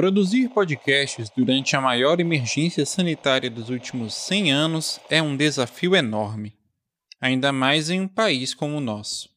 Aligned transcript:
Produzir 0.00 0.48
podcasts 0.48 1.28
durante 1.36 1.76
a 1.76 1.80
maior 1.82 2.20
emergência 2.20 2.86
sanitária 2.86 3.50
dos 3.50 3.68
últimos 3.68 4.14
100 4.14 4.50
anos 4.50 4.98
é 5.10 5.20
um 5.20 5.36
desafio 5.36 5.94
enorme, 5.94 6.54
ainda 7.20 7.52
mais 7.52 7.90
em 7.90 8.00
um 8.00 8.08
país 8.08 8.54
como 8.54 8.78
o 8.78 8.80
nosso. 8.80 9.28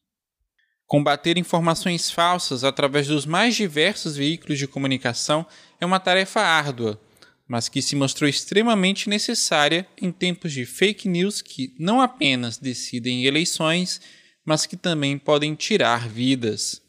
Combater 0.86 1.36
informações 1.36 2.10
falsas 2.10 2.64
através 2.64 3.06
dos 3.06 3.26
mais 3.26 3.54
diversos 3.54 4.16
veículos 4.16 4.58
de 4.58 4.66
comunicação 4.66 5.46
é 5.78 5.84
uma 5.84 6.00
tarefa 6.00 6.40
árdua, 6.40 6.98
mas 7.46 7.68
que 7.68 7.82
se 7.82 7.94
mostrou 7.94 8.26
extremamente 8.26 9.06
necessária 9.06 9.86
em 10.00 10.10
tempos 10.10 10.50
de 10.50 10.64
fake 10.64 11.06
news 11.06 11.42
que 11.42 11.74
não 11.78 12.00
apenas 12.00 12.56
decidem 12.56 13.26
eleições, 13.26 14.00
mas 14.46 14.64
que 14.64 14.78
também 14.78 15.18
podem 15.18 15.54
tirar 15.54 16.08
vidas. 16.08 16.80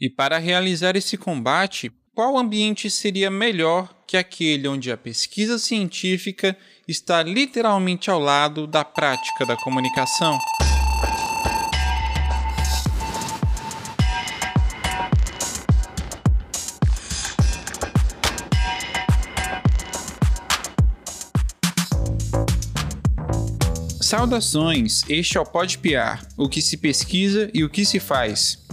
E 0.00 0.08
para 0.08 0.38
realizar 0.38 0.96
esse 0.96 1.18
combate, 1.18 1.92
qual 2.18 2.36
ambiente 2.36 2.90
seria 2.90 3.30
melhor 3.30 3.94
que 4.04 4.16
aquele 4.16 4.66
onde 4.66 4.90
a 4.90 4.96
pesquisa 4.96 5.56
científica 5.56 6.58
está 6.88 7.22
literalmente 7.22 8.10
ao 8.10 8.18
lado 8.18 8.66
da 8.66 8.84
prática 8.84 9.46
da 9.46 9.56
comunicação? 9.56 10.36
Saudações, 24.00 25.04
este 25.08 25.38
é 25.38 25.40
o 25.40 25.46
Pode 25.46 25.78
Piar, 25.78 26.26
o 26.36 26.48
que 26.48 26.60
se 26.60 26.78
pesquisa 26.78 27.48
e 27.54 27.62
o 27.62 27.70
que 27.70 27.84
se 27.84 28.00
faz 28.00 28.66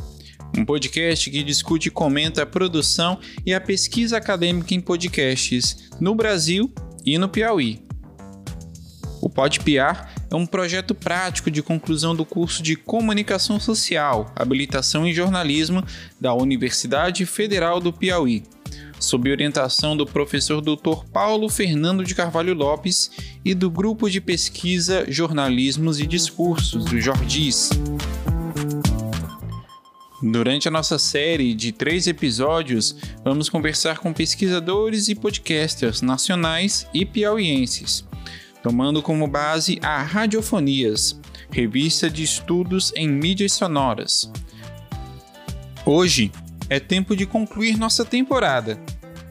um 0.57 0.65
podcast 0.65 1.29
que 1.29 1.43
discute 1.43 1.89
e 1.89 1.91
comenta 1.91 2.43
a 2.43 2.45
produção 2.45 3.19
e 3.45 3.53
a 3.53 3.61
pesquisa 3.61 4.17
acadêmica 4.17 4.73
em 4.73 4.79
podcasts 4.79 5.89
no 5.99 6.15
Brasil 6.15 6.73
e 7.05 7.17
no 7.17 7.27
Piauí. 7.27 7.83
O 9.21 9.29
PodPiar 9.29 10.13
é 10.29 10.35
um 10.35 10.45
projeto 10.45 10.93
prático 10.93 11.49
de 11.49 11.61
conclusão 11.61 12.15
do 12.15 12.25
curso 12.25 12.61
de 12.61 12.75
Comunicação 12.75 13.59
Social, 13.59 14.31
Habilitação 14.35 15.05
em 15.05 15.13
Jornalismo 15.13 15.83
da 16.19 16.33
Universidade 16.33 17.25
Federal 17.25 17.79
do 17.79 17.91
Piauí, 17.91 18.43
sob 18.99 19.31
orientação 19.31 19.97
do 19.97 20.05
professor 20.05 20.61
Dr. 20.61 21.05
Paulo 21.11 21.49
Fernando 21.49 22.03
de 22.03 22.13
Carvalho 22.13 22.53
Lopes 22.53 23.11
e 23.43 23.53
do 23.53 23.69
grupo 23.69 24.09
de 24.09 24.21
pesquisa 24.21 25.05
Jornalismos 25.07 25.99
e 25.99 26.05
Discursos, 26.05 26.85
do 26.85 27.01
Jordis. 27.01 27.71
Durante 30.27 30.67
a 30.67 30.71
nossa 30.71 30.97
série 30.97 31.53
de 31.53 31.71
três 31.71 32.07
episódios, 32.07 32.95
vamos 33.23 33.47
conversar 33.47 33.99
com 33.99 34.11
pesquisadores 34.11 35.07
e 35.07 35.13
podcasters 35.13 36.01
nacionais 36.01 36.87
e 36.91 37.05
piauienses, 37.05 38.03
tomando 38.63 39.03
como 39.03 39.27
base 39.27 39.77
a 39.83 40.01
Radiofonias, 40.01 41.19
revista 41.51 42.09
de 42.09 42.23
estudos 42.23 42.91
em 42.95 43.07
mídias 43.07 43.53
sonoras. 43.53 44.31
Hoje 45.85 46.31
é 46.71 46.79
tempo 46.79 47.15
de 47.15 47.27
concluir 47.27 47.77
nossa 47.77 48.03
temporada 48.03 48.79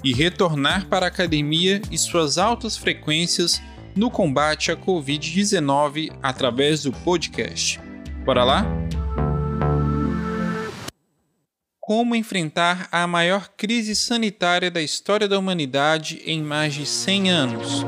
e 0.04 0.14
retornar 0.14 0.86
para 0.86 1.06
a 1.06 1.08
academia 1.08 1.82
e 1.90 1.98
suas 1.98 2.38
altas 2.38 2.76
frequências 2.76 3.60
no 3.96 4.12
combate 4.12 4.70
à 4.70 4.76
Covid-19 4.76 6.12
através 6.22 6.84
do 6.84 6.92
podcast. 6.92 7.80
Bora 8.24 8.44
lá? 8.44 8.64
Como 11.86 12.16
enfrentar 12.16 12.88
a 12.90 13.06
maior 13.06 13.50
crise 13.58 13.94
sanitária 13.94 14.70
da 14.70 14.80
história 14.80 15.28
da 15.28 15.38
humanidade 15.38 16.22
em 16.24 16.42
mais 16.42 16.72
de 16.72 16.86
100 16.86 17.30
anos? 17.30 17.84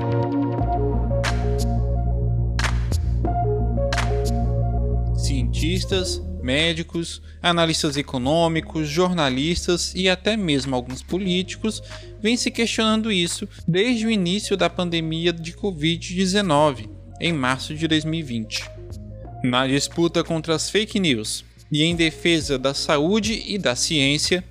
Cientistas, 5.17 6.23
médicos, 6.43 7.23
analistas 7.41 7.97
econômicos, 7.97 8.87
jornalistas 8.87 9.95
e 9.95 10.11
até 10.11 10.37
mesmo 10.37 10.77
alguns 10.77 11.03
políticos 11.03 11.83
vêm 12.21 12.37
se 12.37 12.51
questionando 12.51 13.11
isso 13.11 13.49
desde 13.67 14.07
o 14.07 14.11
início 14.11 14.59
da 14.59 14.69
pandemia 14.69 15.33
de 15.33 15.55
Covid-19, 15.55 16.91
em 17.19 17.33
março 17.33 17.75
de 17.75 17.89
2020. 17.89 18.63
Na 19.43 19.67
disputa 19.67 20.23
contra 20.23 20.55
as 20.55 20.69
fake 20.69 21.01
news, 21.01 21.47
e 21.71 21.83
em 21.83 21.95
defesa 21.97 22.59
da 22.59 22.75
saúde 22.75 23.45
e 23.47 23.59
da 23.59 23.75
ciência, 23.75 24.45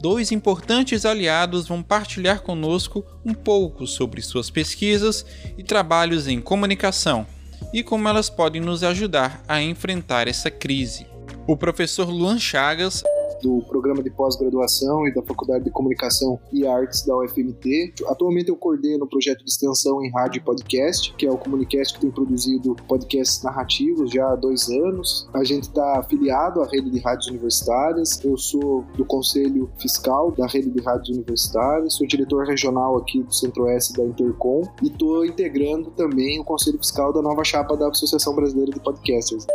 dois 0.00 0.32
importantes 0.32 1.04
aliados 1.04 1.68
vão 1.68 1.82
partilhar 1.82 2.42
conosco 2.42 3.04
um 3.24 3.34
pouco 3.34 3.86
sobre 3.86 4.22
suas 4.22 4.50
pesquisas 4.50 5.24
e 5.58 5.62
trabalhos 5.62 6.26
em 6.26 6.40
comunicação 6.40 7.26
e 7.72 7.82
como 7.82 8.08
elas 8.08 8.30
podem 8.30 8.60
nos 8.60 8.82
ajudar 8.82 9.42
a 9.46 9.62
enfrentar 9.62 10.26
essa 10.26 10.50
crise. 10.50 11.06
O 11.46 11.56
professor 11.56 12.08
Luan 12.08 12.38
Chagas 12.38 13.02
do 13.42 13.62
programa 13.68 14.02
de 14.02 14.10
pós-graduação 14.10 15.06
e 15.06 15.14
da 15.14 15.22
Faculdade 15.22 15.64
de 15.64 15.70
Comunicação 15.70 16.38
e 16.52 16.66
Artes 16.66 17.04
da 17.04 17.16
UFMT. 17.16 17.94
Atualmente 18.06 18.48
eu 18.48 18.56
coordeno 18.56 19.04
o 19.04 19.08
projeto 19.08 19.44
de 19.44 19.50
extensão 19.50 20.02
em 20.02 20.10
rádio 20.10 20.38
e 20.38 20.44
podcast, 20.44 21.14
que 21.14 21.26
é 21.26 21.30
o 21.30 21.36
Comunicast 21.36 21.94
que 21.94 22.00
tem 22.00 22.10
produzido 22.10 22.76
podcasts 22.88 23.42
narrativos 23.42 24.10
já 24.10 24.32
há 24.32 24.36
dois 24.36 24.68
anos. 24.68 25.28
A 25.34 25.44
gente 25.44 25.64
está 25.64 25.98
afiliado 25.98 26.62
à 26.62 26.66
rede 26.66 26.90
de 26.90 26.98
rádios 27.00 27.28
universitárias. 27.28 28.22
Eu 28.24 28.36
sou 28.36 28.84
do 28.96 29.04
Conselho 29.04 29.70
Fiscal 29.78 30.32
da 30.32 30.46
rede 30.46 30.70
de 30.70 30.80
rádios 30.82 31.16
universitárias, 31.16 31.94
sou 31.94 32.06
diretor 32.06 32.46
regional 32.46 32.96
aqui 32.96 33.22
do 33.22 33.34
Centro-Oeste 33.34 33.94
da 33.94 34.04
Intercom 34.04 34.62
e 34.82 34.86
estou 34.86 35.24
integrando 35.24 35.90
também 35.90 36.40
o 36.40 36.44
Conselho 36.44 36.78
Fiscal 36.78 37.12
da 37.12 37.22
nova 37.22 37.44
chapa 37.44 37.76
da 37.76 37.88
Associação 37.88 38.34
Brasileira 38.34 38.72
de 38.72 38.80
Podcasters. 38.80 39.46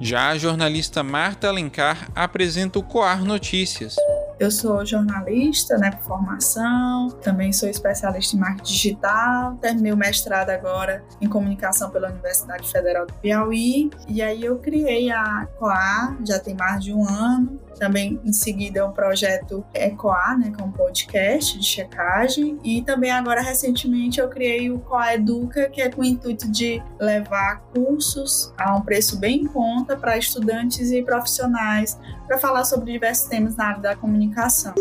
Já 0.00 0.30
a 0.30 0.38
jornalista 0.38 1.02
Marta 1.02 1.48
Alencar 1.48 2.08
apresenta 2.14 2.78
o 2.78 2.82
Coar 2.82 3.22
Notícias. 3.22 3.96
Eu 4.38 4.50
sou 4.50 4.86
jornalista, 4.86 5.76
né, 5.76 5.90
por 5.90 6.00
formação, 6.04 7.10
também 7.22 7.52
sou 7.52 7.68
especialista 7.68 8.34
em 8.34 8.38
marketing 8.38 8.72
digital, 8.72 9.56
terminei 9.56 9.92
o 9.92 9.96
mestrado 9.98 10.48
agora 10.48 11.04
em 11.20 11.28
comunicação 11.28 11.90
pela 11.90 12.08
Universidade 12.08 12.72
Federal 12.72 13.04
do 13.04 13.12
Piauí, 13.12 13.90
e 14.08 14.22
aí 14.22 14.42
eu 14.42 14.56
criei 14.56 15.10
a 15.10 15.46
Coar, 15.58 16.16
já 16.26 16.38
tem 16.38 16.54
mais 16.54 16.82
de 16.82 16.94
um 16.94 17.06
ano, 17.06 17.60
também 17.78 18.20
em 18.24 18.32
seguida 18.32 18.84
o 18.84 18.92
projeto 18.92 19.64
Ecoar, 19.74 20.38
né, 20.38 20.52
que 20.54 20.62
é 20.62 20.64
um 20.64 20.70
podcast 20.70 21.58
de 21.58 21.64
checagem, 21.64 22.58
e 22.62 22.82
também 22.82 23.10
agora 23.10 23.40
recentemente 23.40 24.20
eu 24.20 24.28
criei 24.28 24.70
o 24.70 24.78
Coa 24.78 25.14
Educa, 25.14 25.68
que 25.68 25.80
é 25.80 25.88
com 25.88 26.02
o 26.02 26.04
intuito 26.04 26.50
de 26.50 26.82
levar 26.98 27.60
cursos 27.74 28.52
a 28.58 28.74
um 28.76 28.82
preço 28.82 29.18
bem 29.18 29.42
em 29.42 29.46
conta 29.46 29.96
para 29.96 30.18
estudantes 30.18 30.90
e 30.90 31.02
profissionais 31.02 31.98
para 32.26 32.38
falar 32.38 32.64
sobre 32.64 32.92
diversos 32.92 33.28
temas 33.28 33.56
na 33.56 33.66
área 33.66 33.80
da 33.80 33.96
comunicação. 33.96 34.74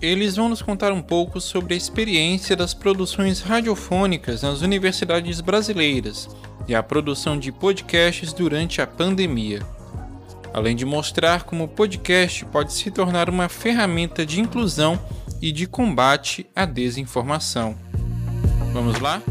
Eles 0.00 0.34
vão 0.34 0.48
nos 0.48 0.60
contar 0.60 0.92
um 0.92 1.02
pouco 1.02 1.40
sobre 1.40 1.74
a 1.74 1.76
experiência 1.76 2.56
das 2.56 2.74
produções 2.74 3.40
radiofônicas 3.40 4.42
nas 4.42 4.60
universidades 4.60 5.40
brasileiras 5.40 6.28
e 6.66 6.74
a 6.74 6.82
produção 6.82 7.38
de 7.38 7.52
podcasts 7.52 8.32
durante 8.32 8.80
a 8.80 8.86
pandemia 8.86 9.60
além 10.52 10.76
de 10.76 10.84
mostrar 10.84 11.44
como 11.44 11.64
o 11.64 11.68
podcast 11.68 12.44
pode 12.46 12.72
se 12.72 12.90
tornar 12.90 13.30
uma 13.30 13.48
ferramenta 13.48 14.24
de 14.26 14.40
inclusão 14.40 14.98
e 15.40 15.50
de 15.50 15.66
combate 15.66 16.46
à 16.54 16.64
desinformação. 16.64 17.76
Vamos 18.72 19.00
lá? 19.00 19.22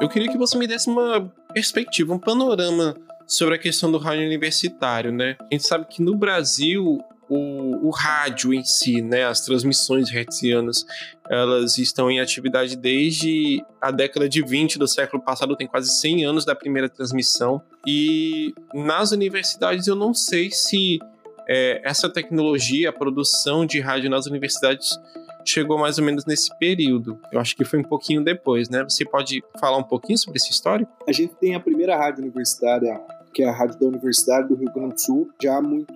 Eu 0.00 0.08
queria 0.08 0.30
que 0.30 0.38
você 0.38 0.56
me 0.56 0.66
desse 0.66 0.88
uma 0.88 1.32
perspectiva, 1.52 2.14
um 2.14 2.18
panorama 2.18 2.96
sobre 3.26 3.56
a 3.56 3.58
questão 3.58 3.90
do 3.90 3.98
rádio 3.98 4.24
universitário, 4.24 5.12
né? 5.12 5.36
A 5.40 5.48
gente 5.50 5.66
sabe 5.66 5.86
que 5.86 6.00
no 6.00 6.14
Brasil 6.14 7.02
o, 7.28 7.88
o 7.88 7.90
rádio 7.90 8.54
em 8.54 8.64
si, 8.64 9.02
né, 9.02 9.24
as 9.24 9.40
transmissões 9.40 10.10
hertzianas, 10.12 10.84
elas 11.28 11.78
estão 11.78 12.10
em 12.10 12.20
atividade 12.20 12.76
desde 12.76 13.64
a 13.80 13.90
década 13.90 14.28
de 14.28 14.42
20 14.42 14.78
do 14.78 14.86
século 14.86 15.22
passado, 15.22 15.56
tem 15.56 15.66
quase 15.66 15.90
100 15.90 16.24
anos 16.24 16.44
da 16.44 16.54
primeira 16.54 16.88
transmissão. 16.88 17.60
E 17.86 18.54
nas 18.74 19.12
universidades 19.12 19.86
eu 19.86 19.96
não 19.96 20.14
sei 20.14 20.50
se 20.50 21.00
é, 21.48 21.80
essa 21.84 22.08
tecnologia, 22.08 22.90
a 22.90 22.92
produção 22.92 23.66
de 23.66 23.80
rádio 23.80 24.10
nas 24.10 24.26
universidades 24.26 24.98
chegou 25.44 25.78
mais 25.78 25.98
ou 25.98 26.04
menos 26.04 26.24
nesse 26.24 26.56
período. 26.58 27.18
Eu 27.32 27.40
acho 27.40 27.56
que 27.56 27.64
foi 27.64 27.78
um 27.78 27.84
pouquinho 27.84 28.22
depois, 28.22 28.68
né? 28.68 28.82
Você 28.82 29.04
pode 29.04 29.44
falar 29.60 29.76
um 29.76 29.82
pouquinho 29.82 30.18
sobre 30.18 30.38
essa 30.38 30.50
história? 30.50 30.86
A 31.06 31.12
gente 31.12 31.34
tem 31.36 31.54
a 31.54 31.60
primeira 31.60 31.96
rádio 31.96 32.22
universitária 32.22 33.00
que 33.36 33.42
é 33.42 33.48
a 33.50 33.52
rádio 33.52 33.78
da 33.78 33.86
Universidade 33.86 34.48
do 34.48 34.54
Rio 34.54 34.72
Grande 34.72 34.94
do 34.94 35.00
Sul, 35.00 35.30
já 35.42 35.60
muito 35.60 35.92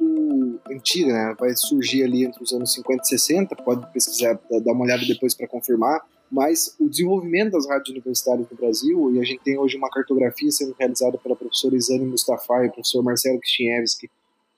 antiga, 0.70 1.12
né? 1.12 1.34
Vai 1.38 1.54
surgir 1.56 2.04
ali 2.04 2.24
entre 2.24 2.42
os 2.42 2.52
anos 2.52 2.72
50 2.74 3.02
e 3.02 3.06
60, 3.06 3.56
pode 3.56 3.92
pesquisar, 3.92 4.38
dar 4.64 4.72
uma 4.72 4.84
olhada 4.84 5.04
depois 5.06 5.34
para 5.34 5.46
confirmar. 5.46 6.00
Mas 6.30 6.76
o 6.78 6.88
desenvolvimento 6.88 7.52
das 7.52 7.68
rádios 7.68 7.90
universitárias 7.90 8.46
no 8.48 8.56
Brasil, 8.56 9.14
e 9.14 9.20
a 9.20 9.24
gente 9.24 9.42
tem 9.42 9.58
hoje 9.58 9.76
uma 9.76 9.90
cartografia 9.90 10.50
sendo 10.50 10.74
realizada 10.78 11.18
pela 11.18 11.34
professora 11.34 11.74
Isane 11.74 12.04
Mustafa 12.04 12.64
e 12.64 12.68
o 12.68 12.72
professor 12.72 13.02
Marcelo 13.02 13.40
Kristievski, 13.40 14.08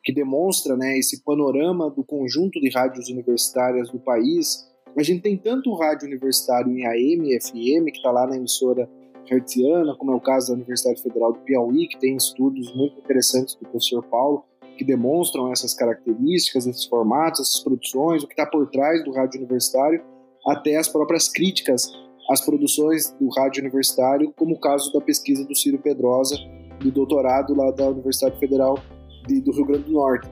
que 0.05 0.13
demonstra 0.13 0.77
né, 0.77 0.99
esse 0.99 1.23
panorama 1.23 1.89
do 1.89 2.05
conjunto 2.05 2.61
de 2.61 2.69
rádios 2.69 3.09
universitárias 3.09 3.89
do 3.89 3.99
país. 3.99 4.69
A 4.97 5.03
gente 5.03 5.23
tem 5.23 5.37
tanto 5.37 5.75
rádio 5.75 6.09
universitário 6.09 6.71
em 6.71 6.85
AM 6.85 7.33
e 7.33 7.41
FM, 7.41 7.91
que 7.91 7.99
está 7.99 8.11
lá 8.11 8.27
na 8.27 8.37
emissora 8.37 8.89
hertziana, 9.31 9.95
como 9.97 10.13
é 10.13 10.15
o 10.15 10.21
caso 10.21 10.49
da 10.49 10.55
Universidade 10.55 11.03
Federal 11.03 11.33
do 11.33 11.39
Piauí, 11.41 11.89
que 11.89 11.99
tem 11.99 12.17
estudos 12.17 12.75
muito 12.75 12.99
interessantes 12.99 13.55
do 13.55 13.61
professor 13.61 14.03
Paulo, 14.03 14.45
que 14.83 14.85
demonstram 14.85 15.53
essas 15.53 15.73
características, 15.75 16.67
esses 16.67 16.85
formatos, 16.85 17.41
essas 17.41 17.63
produções, 17.63 18.25
o 18.25 18.27
que 18.27 18.33
está 18.33 18.45
por 18.45 18.69
trás 18.69 19.03
do 19.05 19.13
rádio 19.13 19.39
universitário, 19.39 20.03
até 20.45 20.77
as 20.77 20.89
próprias 20.89 21.29
críticas 21.29 21.89
às 22.29 22.41
produções 22.41 23.15
do 23.21 23.29
rádio 23.29 23.61
universitário, 23.63 24.33
como 24.37 24.57
o 24.57 24.61
caso 24.61 24.93
da 24.93 25.01
pesquisa 25.01 25.45
do 25.45 25.55
Ciro 25.55 25.79
Pedrosa, 25.79 26.37
do 26.81 26.91
doutorado 26.91 27.55
lá 27.55 27.71
da 27.71 27.89
Universidade 27.89 28.39
Federal 28.41 28.77
de, 29.27 29.41
do 29.41 29.53
Rio 29.53 29.67
Grande 29.67 29.85
do 29.85 29.93
Norte, 29.93 30.29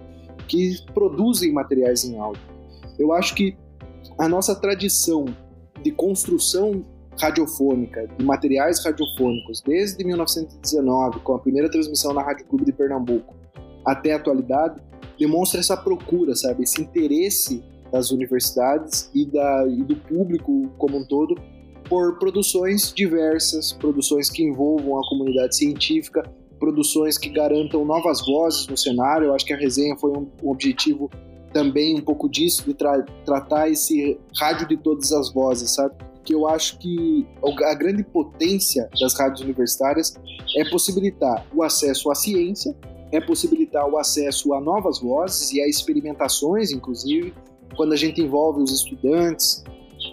que 0.48 0.76
produzem 0.92 1.52
materiais 1.52 2.04
em 2.04 2.18
áudio. 2.18 2.42
Eu 2.98 3.12
acho 3.12 3.36
que 3.36 3.56
a 4.18 4.28
nossa 4.28 4.54
tradição 4.56 5.26
de 5.80 5.92
construção 5.92 6.84
radiofônica, 7.20 8.08
de 8.18 8.24
materiais 8.24 8.84
radiofônicos, 8.84 9.60
desde 9.60 10.04
1919, 10.04 11.20
com 11.20 11.34
a 11.34 11.38
primeira 11.38 11.70
transmissão 11.70 12.12
na 12.12 12.22
Rádio 12.22 12.46
Clube 12.46 12.64
de 12.64 12.72
Pernambuco, 12.72 13.39
até 13.84 14.12
a 14.12 14.16
atualidade, 14.16 14.80
demonstra 15.18 15.60
essa 15.60 15.76
procura, 15.76 16.34
sabe, 16.34 16.62
esse 16.62 16.80
interesse 16.80 17.62
das 17.90 18.10
universidades 18.10 19.10
e, 19.14 19.26
da, 19.26 19.66
e 19.66 19.82
do 19.82 19.96
público 19.96 20.70
como 20.78 20.98
um 20.98 21.04
todo 21.04 21.34
por 21.88 22.18
produções 22.18 22.92
diversas, 22.92 23.72
produções 23.72 24.30
que 24.30 24.44
envolvam 24.44 24.96
a 24.96 25.08
comunidade 25.08 25.56
científica, 25.56 26.22
produções 26.58 27.18
que 27.18 27.28
garantam 27.28 27.84
novas 27.84 28.24
vozes 28.24 28.68
no 28.68 28.76
cenário. 28.76 29.26
Eu 29.26 29.34
acho 29.34 29.44
que 29.44 29.52
a 29.52 29.56
resenha 29.56 29.96
foi 29.96 30.12
um, 30.12 30.28
um 30.42 30.50
objetivo 30.50 31.10
também 31.52 31.98
um 31.98 32.00
pouco 32.00 32.28
disso, 32.28 32.64
de 32.64 32.74
tra 32.74 33.02
tratar 33.24 33.68
esse 33.68 34.18
rádio 34.38 34.68
de 34.68 34.76
todas 34.76 35.10
as 35.10 35.32
vozes, 35.32 35.74
sabe? 35.74 35.94
Que 36.22 36.32
eu 36.32 36.46
acho 36.46 36.78
que 36.78 37.26
a 37.64 37.74
grande 37.74 38.04
potência 38.04 38.88
das 39.00 39.18
rádios 39.18 39.40
universitárias 39.40 40.14
é 40.56 40.68
possibilitar 40.70 41.44
o 41.52 41.62
acesso 41.62 42.08
à 42.08 42.14
ciência, 42.14 42.76
é 43.12 43.20
possibilitar 43.20 43.88
o 43.88 43.98
acesso 43.98 44.54
a 44.54 44.60
novas 44.60 45.00
vozes 45.00 45.52
e 45.52 45.60
a 45.60 45.68
experimentações, 45.68 46.70
inclusive, 46.70 47.34
quando 47.76 47.92
a 47.92 47.96
gente 47.96 48.20
envolve 48.20 48.62
os 48.62 48.72
estudantes, 48.72 49.64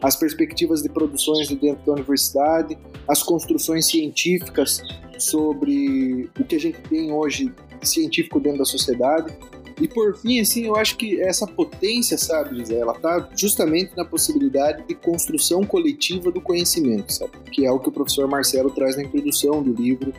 as 0.01 0.15
perspectivas 0.15 0.81
de 0.81 0.89
produções 0.89 1.47
de 1.47 1.55
dentro 1.55 1.85
da 1.85 1.93
universidade, 1.93 2.77
as 3.07 3.23
construções 3.23 3.85
científicas 3.85 4.81
sobre 5.17 6.29
o 6.39 6.43
que 6.43 6.55
a 6.55 6.59
gente 6.59 6.79
tem 6.81 7.11
hoje 7.11 7.53
científico 7.81 8.39
dentro 8.39 8.59
da 8.59 8.65
sociedade. 8.65 9.33
E 9.79 9.87
por 9.87 10.17
fim, 10.17 10.39
assim, 10.39 10.65
eu 10.65 10.75
acho 10.75 10.97
que 10.97 11.21
essa 11.21 11.45
potência, 11.45 12.17
sabe, 12.17 12.65
Zé, 12.65 12.79
ela 12.79 12.93
tá 12.93 13.29
justamente 13.35 13.95
na 13.95 14.03
possibilidade 14.03 14.87
de 14.87 14.95
construção 14.95 15.63
coletiva 15.63 16.31
do 16.31 16.41
conhecimento, 16.41 17.13
sabe? 17.13 17.31
Que 17.51 17.65
é 17.65 17.71
o 17.71 17.79
que 17.79 17.89
o 17.89 17.91
professor 17.91 18.27
Marcelo 18.27 18.71
traz 18.71 18.95
na 18.95 19.03
introdução 19.03 19.61
do 19.61 19.71
livro, 19.73 20.11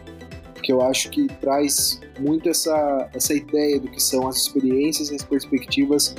que 0.69 0.73
eu 0.73 0.83
acho 0.83 1.09
que 1.09 1.27
traz 1.41 1.99
muito 2.21 2.47
essa, 2.47 3.09
essa 3.15 3.33
ideia 3.33 3.81
do 3.81 3.89
que 3.89 4.03
são 4.03 4.29
as 4.29 4.37
experiências 4.37 5.11
e 5.11 5.15
as 5.15 5.25
perspectivas 5.25 6.15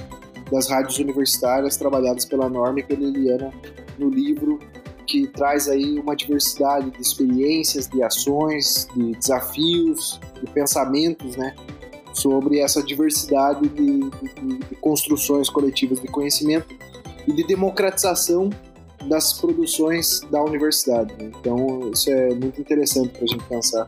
das 0.51 0.67
rádios 0.67 0.97
universitárias 0.97 1.77
trabalhadas 1.77 2.25
pela 2.25 2.49
Norma 2.49 2.79
e 2.79 2.83
pela 2.83 3.03
Eliana 3.03 3.53
no 3.99 4.09
livro, 4.09 4.57
que 5.05 5.27
traz 5.27 5.69
aí 5.69 5.99
uma 5.99 6.15
diversidade 6.15 6.89
de 6.89 6.99
experiências, 6.99 7.87
de 7.87 8.01
ações, 8.01 8.87
de 8.95 9.11
desafios, 9.17 10.19
de 10.41 10.49
pensamentos, 10.51 11.35
né? 11.35 11.55
Sobre 12.11 12.57
essa 12.57 12.81
diversidade 12.81 13.69
de, 13.69 13.99
de, 13.99 14.57
de 14.67 14.75
construções 14.81 15.47
coletivas 15.47 16.01
de 16.01 16.07
conhecimento 16.07 16.75
e 17.27 17.33
de 17.33 17.45
democratização 17.45 18.49
das 19.05 19.31
produções 19.31 20.21
da 20.31 20.43
universidade. 20.43 21.13
Né? 21.19 21.31
Então, 21.39 21.91
isso 21.93 22.09
é 22.09 22.33
muito 22.33 22.59
interessante 22.59 23.09
para 23.09 23.23
a 23.23 23.27
gente 23.27 23.43
pensar 23.43 23.85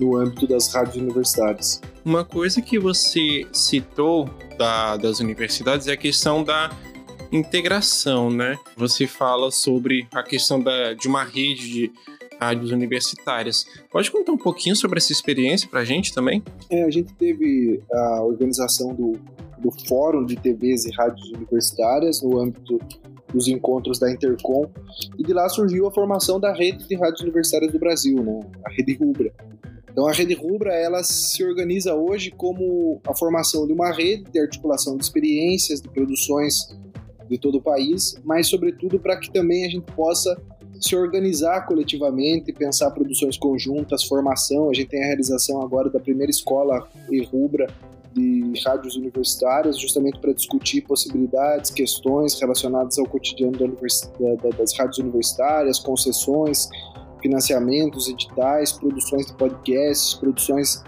no 0.00 0.16
âmbito 0.16 0.46
das 0.46 0.72
rádios 0.72 0.96
universitárias. 0.96 1.80
Uma 2.04 2.24
coisa 2.24 2.62
que 2.62 2.78
você 2.78 3.46
citou 3.52 4.28
da, 4.58 4.96
das 4.96 5.20
universidades 5.20 5.86
é 5.86 5.92
a 5.92 5.96
questão 5.96 6.42
da 6.42 6.70
integração, 7.30 8.30
né? 8.30 8.58
Você 8.76 9.06
fala 9.06 9.50
sobre 9.50 10.06
a 10.12 10.22
questão 10.22 10.60
da, 10.60 10.94
de 10.94 11.06
uma 11.06 11.22
rede 11.22 11.70
de 11.70 11.92
rádios 12.40 12.70
universitárias. 12.72 13.66
Pode 13.90 14.10
contar 14.10 14.32
um 14.32 14.38
pouquinho 14.38 14.74
sobre 14.74 14.98
essa 14.98 15.12
experiência 15.12 15.68
para 15.68 15.80
a 15.80 15.84
gente 15.84 16.12
também? 16.14 16.42
É, 16.70 16.84
a 16.84 16.90
gente 16.90 17.12
teve 17.14 17.82
a 17.92 18.22
organização 18.22 18.94
do, 18.94 19.12
do 19.58 19.70
Fórum 19.86 20.24
de 20.24 20.36
TVs 20.36 20.86
e 20.86 20.90
Rádios 20.92 21.30
Universitárias 21.30 22.22
no 22.22 22.40
âmbito 22.40 22.78
dos 23.32 23.48
encontros 23.48 23.98
da 23.98 24.10
Intercom, 24.10 24.68
e 25.18 25.22
de 25.22 25.32
lá 25.32 25.48
surgiu 25.48 25.86
a 25.86 25.92
formação 25.92 26.40
da 26.40 26.52
Rede 26.52 26.86
de 26.88 26.96
Rádios 26.96 27.20
Universitárias 27.20 27.72
do 27.72 27.78
Brasil, 27.78 28.22
né? 28.22 28.40
a 28.64 28.70
Rede 28.70 28.94
Rubra. 28.94 29.32
Então 30.00 30.08
a 30.08 30.14
rede 30.14 30.32
Rubra 30.32 30.72
ela 30.72 31.04
se 31.04 31.44
organiza 31.44 31.94
hoje 31.94 32.30
como 32.30 33.02
a 33.06 33.14
formação 33.14 33.66
de 33.66 33.72
uma 33.74 33.92
rede 33.92 34.24
de 34.32 34.40
articulação 34.40 34.96
de 34.96 35.04
experiências, 35.04 35.78
de 35.78 35.90
produções 35.90 36.74
de 37.28 37.36
todo 37.36 37.58
o 37.58 37.60
país, 37.60 38.16
mas 38.24 38.46
sobretudo 38.46 38.98
para 38.98 39.18
que 39.18 39.30
também 39.30 39.66
a 39.66 39.68
gente 39.68 39.92
possa 39.92 40.40
se 40.80 40.96
organizar 40.96 41.66
coletivamente, 41.66 42.50
pensar 42.50 42.90
produções 42.92 43.36
conjuntas, 43.36 44.02
formação. 44.04 44.70
A 44.70 44.72
gente 44.72 44.88
tem 44.88 45.02
a 45.02 45.06
realização 45.08 45.60
agora 45.60 45.90
da 45.90 46.00
primeira 46.00 46.30
escola 46.30 46.88
e 47.10 47.22
Rubra 47.22 47.66
de 48.14 48.54
rádios 48.64 48.96
universitárias, 48.96 49.78
justamente 49.78 50.18
para 50.18 50.32
discutir 50.32 50.80
possibilidades, 50.80 51.70
questões 51.70 52.40
relacionadas 52.40 52.98
ao 52.98 53.04
cotidiano 53.04 53.52
da 53.52 53.66
da, 53.66 54.56
das 54.56 54.72
rádios 54.78 54.96
universitárias, 54.96 55.78
concessões, 55.78 56.70
financiamentos, 57.20 58.08
editais, 58.08 58.72
produções 58.72 59.26
de 59.26 59.34
podcasts, 59.34 60.14
produções 60.14 60.82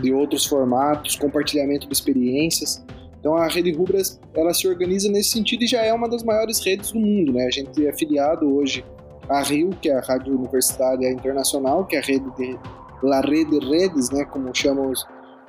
de 0.00 0.12
outros 0.12 0.46
formatos, 0.46 1.16
compartilhamento 1.16 1.86
de 1.86 1.92
experiências. 1.92 2.82
Então 3.18 3.36
a 3.36 3.46
Rede 3.46 3.72
Rubras 3.72 4.20
ela 4.34 4.52
se 4.52 4.66
organiza 4.66 5.08
nesse 5.10 5.30
sentido 5.30 5.62
e 5.62 5.66
já 5.66 5.82
é 5.82 5.92
uma 5.92 6.08
das 6.08 6.22
maiores 6.22 6.58
redes 6.64 6.92
do 6.92 6.98
mundo, 6.98 7.32
né? 7.32 7.46
A 7.46 7.50
gente 7.50 7.86
é 7.86 7.90
afiliado 7.90 8.52
hoje 8.52 8.84
à 9.28 9.42
RIO, 9.42 9.70
que 9.80 9.88
é 9.88 9.96
a 9.96 10.00
Rádio 10.00 10.36
Universitária 10.36 11.10
Internacional, 11.10 11.84
que 11.84 11.96
é 11.96 12.00
a 12.00 12.02
rede 12.02 12.28
de 12.36 12.58
La 13.02 13.20
Rede 13.20 13.58
Redes, 13.58 14.10
né? 14.10 14.24
Como 14.24 14.52
chamam 14.54 14.90
os, 14.90 15.06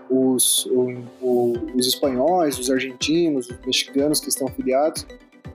os, 0.09 0.65
os, 0.67 0.97
os 1.75 1.87
espanhóis, 1.87 2.59
os 2.59 2.69
argentinos, 2.69 3.49
os 3.49 3.57
mexicanos 3.65 4.19
que 4.19 4.29
estão 4.29 4.47
afiliados 4.47 5.05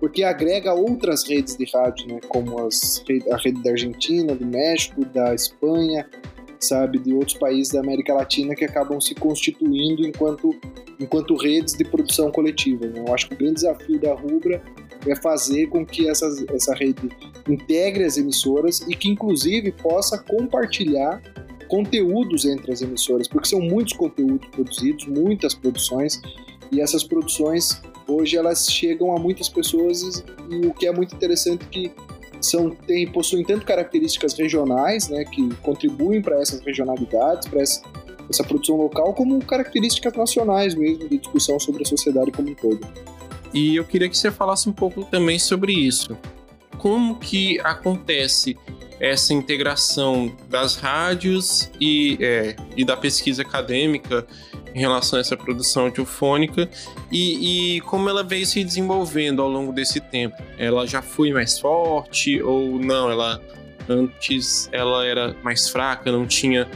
porque 0.00 0.22
agrega 0.22 0.72
outras 0.72 1.24
redes 1.28 1.56
de 1.56 1.64
rádio, 1.72 2.06
né, 2.08 2.20
como 2.28 2.66
as, 2.66 3.02
a 3.32 3.36
rede 3.36 3.62
da 3.62 3.70
Argentina, 3.70 4.34
do 4.34 4.46
México, 4.46 5.04
da 5.06 5.34
Espanha, 5.34 6.08
sabe, 6.60 6.98
de 6.98 7.12
outros 7.12 7.36
países 7.36 7.72
da 7.72 7.80
América 7.80 8.14
Latina 8.14 8.54
que 8.54 8.64
acabam 8.64 9.00
se 9.00 9.14
constituindo 9.14 10.06
enquanto, 10.06 10.54
enquanto 10.98 11.36
redes 11.36 11.74
de 11.74 11.84
produção 11.84 12.30
coletiva. 12.30 12.86
Né? 12.86 13.04
Eu 13.06 13.14
acho 13.14 13.28
que 13.28 13.34
o 13.34 13.38
grande 13.38 13.54
desafio 13.54 14.00
da 14.00 14.14
Rubra 14.14 14.62
é 15.06 15.16
fazer 15.16 15.68
com 15.68 15.86
que 15.86 16.08
essa, 16.08 16.26
essa 16.52 16.74
rede 16.74 17.08
integre 17.48 18.04
as 18.04 18.16
emissoras 18.16 18.80
e 18.80 18.94
que, 18.94 19.08
inclusive, 19.08 19.72
possa 19.72 20.18
compartilhar 20.18 21.22
conteúdos 21.68 22.44
entre 22.44 22.72
as 22.72 22.82
emissoras, 22.82 23.28
porque 23.28 23.48
são 23.48 23.60
muitos 23.60 23.92
conteúdos 23.92 24.48
produzidos, 24.48 25.06
muitas 25.06 25.54
produções, 25.54 26.20
e 26.72 26.80
essas 26.80 27.04
produções 27.04 27.80
hoje 28.08 28.36
elas 28.36 28.66
chegam 28.70 29.14
a 29.14 29.18
muitas 29.18 29.48
pessoas 29.48 30.24
e, 30.50 30.66
o 30.66 30.72
que 30.72 30.86
é 30.86 30.92
muito 30.92 31.14
interessante 31.14 31.64
é 31.64 31.68
que 31.68 31.92
são 32.40 32.70
tem 32.70 33.06
possuem 33.10 33.44
tanto 33.44 33.66
características 33.66 34.34
regionais, 34.34 35.08
né, 35.08 35.24
que 35.24 35.54
contribuem 35.56 36.22
para 36.22 36.40
essas 36.40 36.60
regionalidades, 36.60 37.48
para 37.48 37.60
essa, 37.60 37.82
essa 38.30 38.44
produção 38.44 38.76
local, 38.76 39.12
como 39.14 39.44
características 39.44 40.12
nacionais 40.14 40.74
mesmo 40.74 41.08
de 41.08 41.18
discussão 41.18 41.58
sobre 41.58 41.82
a 41.82 41.86
sociedade 41.86 42.30
como 42.30 42.50
um 42.50 42.54
todo. 42.54 42.80
E 43.52 43.76
eu 43.76 43.84
queria 43.84 44.08
que 44.08 44.16
você 44.16 44.30
falasse 44.30 44.68
um 44.68 44.72
pouco 44.72 45.04
também 45.04 45.38
sobre 45.38 45.72
isso. 45.72 46.16
Como 46.78 47.18
que 47.18 47.58
acontece 47.60 48.56
essa 49.00 49.32
integração 49.32 50.34
das 50.48 50.76
rádios 50.76 51.70
e, 51.80 52.18
é, 52.20 52.56
e 52.76 52.84
da 52.84 52.96
pesquisa 52.96 53.42
acadêmica 53.42 54.26
em 54.78 54.80
relação 54.80 55.18
a 55.18 55.20
essa 55.20 55.36
produção 55.36 55.86
audiofônica 55.86 56.68
e, 57.10 57.76
e, 57.76 57.80
como 57.80 58.08
ela 58.08 58.22
veio 58.22 58.46
se 58.46 58.62
desenvolvendo 58.62 59.42
ao 59.42 59.48
longo 59.48 59.72
desse 59.72 60.00
tempo. 60.00 60.36
Ela 60.56 60.86
já 60.86 61.02
foi 61.02 61.32
mais 61.32 61.58
forte 61.58 62.40
ou 62.40 62.78
não? 62.78 63.10
Ela 63.10 63.42
antes 63.88 64.68
ela 64.70 65.04
era 65.04 65.34
mais 65.42 65.68
fraca, 65.68 66.12
não 66.12 66.26
tinha 66.26 66.68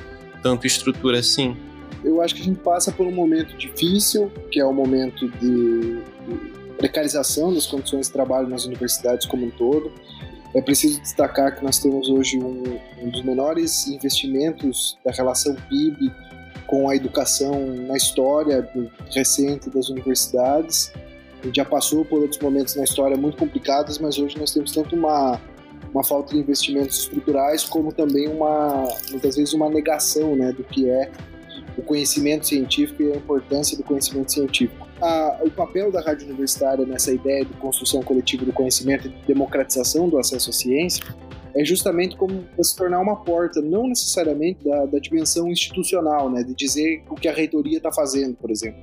tanta 0.43 0.67
estrutura 0.67 1.21
assim? 1.21 1.57
Eu 2.03 2.21
acho 2.21 2.35
que 2.35 2.41
a 2.41 2.45
gente 2.45 2.59
passa 2.59 2.91
por 2.91 3.07
um 3.07 3.13
momento 3.13 3.57
difícil, 3.57 4.33
que 4.51 4.59
é 4.59 4.65
o 4.65 4.73
momento 4.73 5.29
de, 5.29 6.01
de 6.01 6.73
precarização 6.77 7.55
das 7.55 7.67
condições 7.67 8.09
de 8.09 8.13
trabalho 8.13 8.49
nas 8.49 8.65
universidades 8.65 9.27
como 9.27 9.47
um 9.47 9.51
todo. 9.51 9.93
É 10.55 10.61
preciso 10.61 11.01
destacar 11.01 11.55
que 11.55 11.65
nós 11.65 11.79
temos 11.79 12.09
hoje 12.09 12.39
um, 12.39 12.81
um 13.01 13.11
dos 13.11 13.23
menores 13.23 13.87
investimentos 13.87 14.99
da 15.05 15.13
relação 15.13 15.55
PIB 15.69 16.13
com 16.73 16.89
a 16.89 16.97
educação 16.97 17.67
na 17.87 17.99
história 17.99 18.67
recente 19.15 19.69
das 19.69 19.91
universidades. 19.91 20.91
A 21.43 21.45
gente 21.45 21.57
já 21.57 21.67
passou 21.67 22.03
por 22.03 22.23
outros 22.23 22.41
momentos 22.41 22.75
na 22.77 22.85
história 22.85 23.15
muito 23.15 23.37
complicados, 23.37 23.99
mas 23.99 24.19
hoje 24.19 24.39
nós 24.39 24.55
temos 24.55 24.73
tanto 24.73 24.97
uma, 24.97 25.39
uma 25.93 26.03
falta 26.03 26.33
de 26.33 26.41
investimentos 26.41 27.01
estruturais 27.01 27.65
como 27.65 27.93
também 27.93 28.27
uma 28.27 28.89
muitas 29.11 29.37
vezes 29.37 29.53
uma 29.53 29.69
negação 29.69 30.35
né, 30.35 30.51
do 30.51 30.65
que 30.65 30.89
é 30.89 31.11
o 31.77 31.83
conhecimento 31.83 32.47
científico 32.47 33.03
e 33.03 33.13
a 33.13 33.17
importância 33.17 33.77
do 33.77 33.83
conhecimento 33.83 34.33
científico. 34.33 34.87
A, 35.01 35.41
o 35.43 35.51
papel 35.51 35.91
da 35.91 36.01
rádio 36.01 36.27
universitária 36.27 36.85
nessa 36.87 37.13
ideia 37.13 37.45
de 37.45 37.53
construção 37.55 38.03
coletiva 38.03 38.45
do 38.45 38.53
conhecimento 38.53 39.09
e 39.09 39.11
de 39.11 39.27
democratização 39.27 40.09
do 40.09 40.19
acesso 40.19 40.51
à 40.51 40.53
ciência 40.53 41.05
é 41.55 41.65
justamente 41.65 42.17
como 42.17 42.45
se 42.63 42.77
tornar 42.77 43.01
uma 43.01 43.17
porta, 43.17 43.61
não 43.61 43.87
necessariamente 43.87 44.65
da, 44.65 44.87
da 44.87 44.99
dimensão 44.99 45.49
institucional, 45.49 46.31
né, 46.31 46.43
de 46.43 46.55
dizer 46.55 47.03
o 47.11 47.15
que 47.15 47.29
a 47.29 47.33
reitoria 47.33 47.77
está 47.77 47.93
fazendo, 47.93 48.35
por 48.37 48.51
exemplo, 48.51 48.81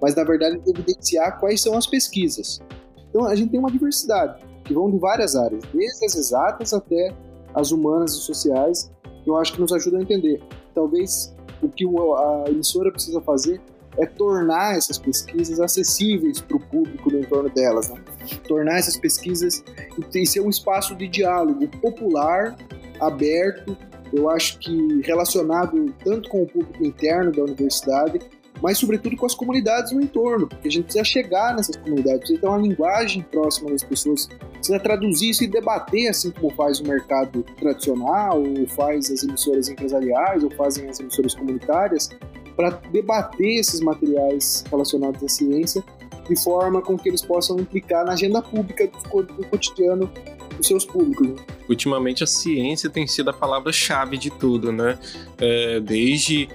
mas 0.00 0.14
na 0.14 0.24
verdade 0.24 0.58
de 0.58 0.70
evidenciar 0.70 1.38
quais 1.38 1.60
são 1.60 1.76
as 1.76 1.86
pesquisas. 1.86 2.60
Então 3.08 3.24
a 3.24 3.34
gente 3.34 3.50
tem 3.50 3.60
uma 3.60 3.70
diversidade 3.70 4.42
que 4.64 4.74
vão 4.74 4.90
de 4.90 4.98
várias 4.98 5.36
áreas, 5.36 5.62
desde 5.72 6.04
as 6.04 6.14
exatas 6.14 6.74
até 6.74 7.14
as 7.54 7.70
humanas 7.70 8.12
e 8.12 8.20
sociais, 8.20 8.90
que 9.24 9.30
eu 9.30 9.36
acho 9.36 9.52
que 9.52 9.60
nos 9.60 9.72
ajuda 9.72 9.98
a 9.98 10.02
entender. 10.02 10.42
Talvez 10.74 11.34
o 11.62 11.68
que 11.68 11.84
a 11.84 12.50
emissora 12.50 12.90
precisa 12.90 13.20
fazer 13.20 13.60
é 13.96 14.06
tornar 14.06 14.76
essas 14.76 14.96
pesquisas 14.96 15.58
acessíveis 15.58 16.40
para 16.40 16.56
o 16.56 16.60
público 16.60 17.10
no 17.10 17.18
entorno 17.18 17.50
delas, 17.50 17.88
né? 17.88 18.00
tornar 18.46 18.78
essas 18.78 18.96
pesquisas 18.96 19.64
e 19.98 20.02
ser 20.26 20.40
um 20.40 20.48
espaço 20.48 20.94
de 20.94 21.08
diálogo 21.08 21.66
popular, 21.80 22.56
aberto, 23.00 23.76
eu 24.12 24.30
acho 24.30 24.58
que 24.58 25.00
relacionado 25.02 25.92
tanto 26.04 26.28
com 26.28 26.42
o 26.42 26.46
público 26.46 26.84
interno 26.84 27.32
da 27.32 27.42
universidade, 27.42 28.20
mas 28.62 28.78
sobretudo 28.78 29.16
com 29.16 29.26
as 29.26 29.34
comunidades 29.34 29.92
no 29.92 30.00
entorno, 30.00 30.46
porque 30.46 30.68
a 30.68 30.70
gente 30.70 30.84
precisa 30.84 31.04
chegar 31.04 31.54
nessas 31.54 31.76
comunidades, 31.76 32.20
precisa 32.20 32.40
ter 32.40 32.46
uma 32.46 32.58
linguagem 32.58 33.22
próxima 33.22 33.70
das 33.70 33.82
pessoas, 33.82 34.28
precisa 34.52 34.78
traduzir 34.80 35.30
isso 35.30 35.44
e 35.44 35.46
debater, 35.46 36.08
assim 36.08 36.30
como 36.30 36.50
faz 36.54 36.80
o 36.80 36.84
mercado 36.84 37.42
tradicional, 37.58 38.42
ou 38.42 38.66
faz 38.68 39.10
as 39.10 39.22
emissoras 39.22 39.68
empresariais, 39.68 40.42
ou 40.42 40.50
fazem 40.50 40.88
as 40.88 40.98
emissoras 41.00 41.34
comunitárias, 41.34 42.10
para 42.56 42.70
debater 42.90 43.60
esses 43.60 43.80
materiais 43.80 44.64
relacionados 44.68 45.22
à 45.22 45.28
ciência 45.28 45.82
de 46.28 46.36
forma 46.42 46.82
com 46.82 46.98
que 46.98 47.08
eles 47.08 47.22
possam 47.22 47.58
implicar 47.58 48.04
na 48.04 48.12
agenda 48.12 48.42
pública 48.42 48.86
do 48.86 49.46
cotidiano 49.46 50.10
dos 50.56 50.66
seus 50.66 50.84
públicos. 50.84 51.26
Né? 51.26 51.36
Ultimamente 51.68 52.22
a 52.22 52.26
ciência 52.26 52.90
tem 52.90 53.06
sido 53.06 53.30
a 53.30 53.32
palavra-chave 53.32 54.18
de 54.18 54.30
tudo, 54.30 54.70
né? 54.70 54.98
É, 55.38 55.80
desde 55.80 56.48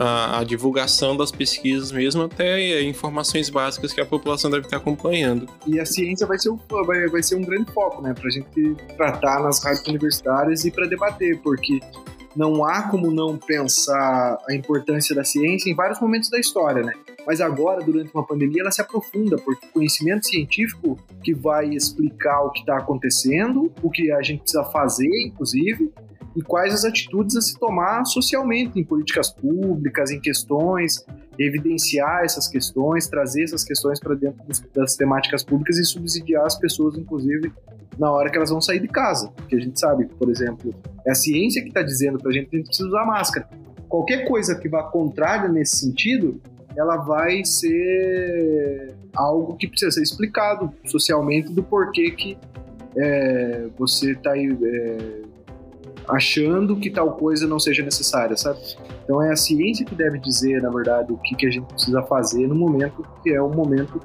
a, 0.00 0.38
a, 0.38 0.44
divulgação 0.44 1.14
das 1.14 1.30
pesquisas 1.30 1.92
mesmo 1.92 2.22
até 2.22 2.82
informações 2.82 3.50
básicas 3.50 3.92
que 3.92 4.00
a 4.00 4.06
população 4.06 4.50
deve 4.50 4.64
estar 4.64 4.78
acompanhando. 4.78 5.46
E 5.66 5.78
a 5.78 5.84
ciência 5.84 6.26
vai 6.26 6.38
ser, 6.38 6.48
um, 6.48 6.58
vai, 6.86 7.06
vai 7.06 7.22
ser 7.22 7.34
um 7.34 7.42
grande 7.42 7.70
foco, 7.70 8.00
né? 8.00 8.14
Para 8.14 8.26
a 8.26 8.30
gente 8.30 8.74
tratar 8.96 9.42
nas 9.42 9.62
rádios 9.62 9.86
universitárias 9.86 10.64
e 10.64 10.70
para 10.70 10.86
debater, 10.86 11.38
porque 11.42 11.80
não 12.34 12.64
há 12.64 12.84
como 12.84 13.10
não 13.10 13.36
pensar 13.36 14.38
a 14.48 14.54
importância 14.54 15.14
da 15.14 15.22
ciência 15.22 15.70
em 15.70 15.74
vários 15.74 16.00
momentos 16.00 16.30
da 16.30 16.38
história, 16.38 16.82
né? 16.82 16.94
Mas 17.26 17.42
agora, 17.42 17.84
durante 17.84 18.10
uma 18.14 18.26
pandemia, 18.26 18.62
ela 18.62 18.70
se 18.70 18.80
aprofunda, 18.80 19.36
porque 19.36 19.66
o 19.66 19.72
conhecimento 19.72 20.26
científico 20.26 20.98
que 21.22 21.34
vai 21.34 21.68
explicar 21.68 22.40
o 22.40 22.50
que 22.50 22.60
está 22.60 22.78
acontecendo, 22.78 23.70
o 23.82 23.90
que 23.90 24.10
a 24.10 24.22
gente 24.22 24.40
precisa 24.40 24.64
fazer, 24.64 25.10
inclusive, 25.26 25.92
e 26.36 26.42
quais 26.42 26.72
as 26.72 26.84
atitudes 26.84 27.36
a 27.36 27.40
se 27.40 27.58
tomar 27.58 28.04
socialmente, 28.04 28.78
em 28.78 28.84
políticas 28.84 29.30
públicas, 29.30 30.10
em 30.10 30.20
questões, 30.20 31.04
evidenciar 31.38 32.24
essas 32.24 32.46
questões, 32.46 33.08
trazer 33.08 33.44
essas 33.44 33.64
questões 33.64 33.98
para 33.98 34.14
dentro 34.14 34.40
das 34.74 34.94
temáticas 34.94 35.42
públicas 35.42 35.76
e 35.78 35.84
subsidiar 35.84 36.44
as 36.44 36.56
pessoas, 36.56 36.96
inclusive, 36.96 37.52
na 37.98 38.10
hora 38.10 38.30
que 38.30 38.36
elas 38.36 38.50
vão 38.50 38.60
sair 38.60 38.80
de 38.80 38.88
casa. 38.88 39.28
Porque 39.36 39.56
a 39.56 39.60
gente 39.60 39.78
sabe, 39.78 40.06
por 40.06 40.30
exemplo, 40.30 40.74
é 41.06 41.10
a 41.10 41.14
ciência 41.14 41.62
que 41.62 41.68
está 41.68 41.82
dizendo 41.82 42.18
para 42.18 42.30
a 42.30 42.32
gente 42.32 42.48
que 42.48 42.56
a 42.56 42.58
gente 42.58 42.68
precisa 42.68 42.88
usar 42.88 43.04
máscara. 43.04 43.48
Qualquer 43.88 44.28
coisa 44.28 44.54
que 44.54 44.68
vá 44.68 44.84
contrária 44.84 45.48
nesse 45.48 45.78
sentido, 45.78 46.40
ela 46.76 46.96
vai 46.96 47.44
ser 47.44 48.94
algo 49.14 49.56
que 49.56 49.66
precisa 49.66 49.90
ser 49.90 50.02
explicado 50.02 50.72
socialmente 50.84 51.52
do 51.52 51.62
porquê 51.62 52.12
que 52.12 52.38
é, 52.96 53.68
você 53.76 54.12
está 54.12 54.36
é, 54.36 55.22
achando 56.10 56.76
que 56.76 56.90
tal 56.90 57.12
coisa 57.12 57.46
não 57.46 57.58
seja 57.58 57.82
necessária, 57.82 58.36
sabe? 58.36 58.58
Então 59.04 59.22
é 59.22 59.32
a 59.32 59.36
ciência 59.36 59.84
que 59.84 59.94
deve 59.94 60.18
dizer, 60.18 60.60
na 60.62 60.70
verdade, 60.70 61.12
o 61.12 61.18
que, 61.18 61.34
que 61.34 61.46
a 61.46 61.50
gente 61.50 61.66
precisa 61.66 62.02
fazer 62.02 62.46
no 62.46 62.54
momento 62.54 63.04
que 63.22 63.30
é 63.30 63.42
um 63.42 63.54
momento 63.54 64.00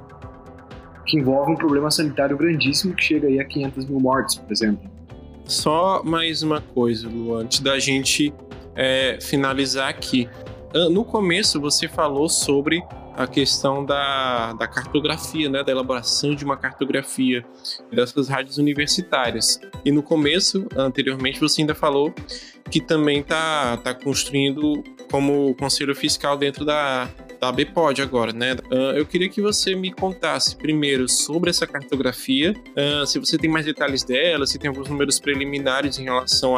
que 1.06 1.18
envolve 1.18 1.52
um 1.52 1.56
problema 1.56 1.90
sanitário 1.90 2.36
grandíssimo 2.36 2.94
que 2.94 3.04
chega 3.04 3.28
aí 3.28 3.38
a 3.38 3.44
500 3.44 3.86
mil 3.86 4.00
mortes, 4.00 4.34
por 4.36 4.50
exemplo. 4.50 4.90
Só 5.44 6.02
mais 6.02 6.42
uma 6.42 6.60
coisa, 6.60 7.08
Lu, 7.08 7.36
antes 7.36 7.60
da 7.60 7.78
gente 7.78 8.34
é, 8.74 9.18
finalizar 9.20 9.88
aqui. 9.88 10.28
Ah, 10.74 10.88
no 10.90 11.04
começo 11.04 11.60
você 11.60 11.86
falou 11.86 12.28
sobre 12.28 12.82
a 13.16 13.26
questão 13.26 13.84
da, 13.84 14.52
da 14.52 14.68
cartografia, 14.68 15.48
né, 15.48 15.64
da 15.64 15.72
elaboração 15.72 16.34
de 16.34 16.44
uma 16.44 16.56
cartografia 16.56 17.44
dessas 17.90 18.28
rádios 18.28 18.58
universitárias. 18.58 19.58
E 19.84 19.90
no 19.90 20.02
começo, 20.02 20.66
anteriormente, 20.76 21.40
você 21.40 21.62
ainda 21.62 21.74
falou 21.74 22.14
que 22.70 22.80
também 22.80 23.20
está 23.20 23.76
tá 23.78 23.94
construindo 23.94 24.84
como 25.10 25.54
conselho 25.54 25.94
fiscal 25.94 26.36
dentro 26.36 26.64
da, 26.64 27.08
da 27.40 27.52
BPOD 27.52 28.02
agora, 28.02 28.32
né? 28.32 28.54
Uh, 28.70 28.96
eu 28.96 29.06
queria 29.06 29.28
que 29.28 29.40
você 29.40 29.74
me 29.74 29.92
contasse 29.92 30.56
primeiro 30.56 31.08
sobre 31.08 31.48
essa 31.50 31.66
cartografia, 31.66 32.54
uh, 32.76 33.06
se 33.06 33.18
você 33.18 33.38
tem 33.38 33.48
mais 33.48 33.64
detalhes 33.64 34.02
dela, 34.02 34.46
se 34.46 34.58
tem 34.58 34.68
alguns 34.68 34.88
números 34.88 35.18
preliminares 35.20 35.98
em 35.98 36.04
relação 36.04 36.54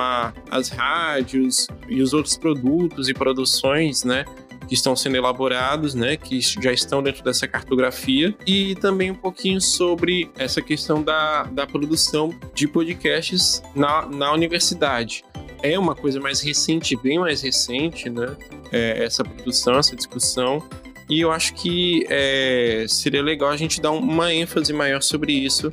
às 0.51 0.71
rádios 0.71 1.69
e 1.89 2.01
os 2.01 2.13
outros 2.13 2.37
produtos 2.37 3.09
e 3.09 3.15
produções, 3.15 4.03
né? 4.03 4.25
Que 4.69 4.75
estão 4.75 4.95
sendo 4.95 5.17
elaborados, 5.17 5.95
né, 5.95 6.17
que 6.17 6.41
já 6.41 6.71
estão 6.71 7.03
dentro 7.03 7.25
dessa 7.25 7.49
cartografia, 7.49 8.35
e 8.47 8.75
também 8.77 9.11
um 9.11 9.15
pouquinho 9.15 9.61
sobre 9.61 10.31
essa 10.39 10.61
questão 10.61 11.03
da, 11.03 11.45
da 11.45 11.67
produção 11.67 12.33
de 12.55 12.69
podcasts 12.69 13.63
na, 13.75 14.07
na 14.07 14.33
universidade. 14.33 15.25
É 15.63 15.77
uma 15.79 15.95
coisa 15.95 16.21
mais 16.21 16.41
recente, 16.41 16.95
bem 16.97 17.19
mais 17.19 17.41
recente, 17.43 18.11
né, 18.11 18.37
é, 18.71 19.05
essa 19.05 19.25
produção, 19.25 19.79
essa 19.79 19.97
discussão, 19.97 20.63
e 21.09 21.21
eu 21.21 21.33
acho 21.33 21.55
que 21.55 22.07
é, 22.11 22.85
seria 22.87 23.23
legal 23.23 23.49
a 23.49 23.57
gente 23.57 23.81
dar 23.81 23.93
uma 23.93 24.33
ênfase 24.33 24.75
maior 24.75 25.01
sobre 25.01 25.33
isso 25.33 25.73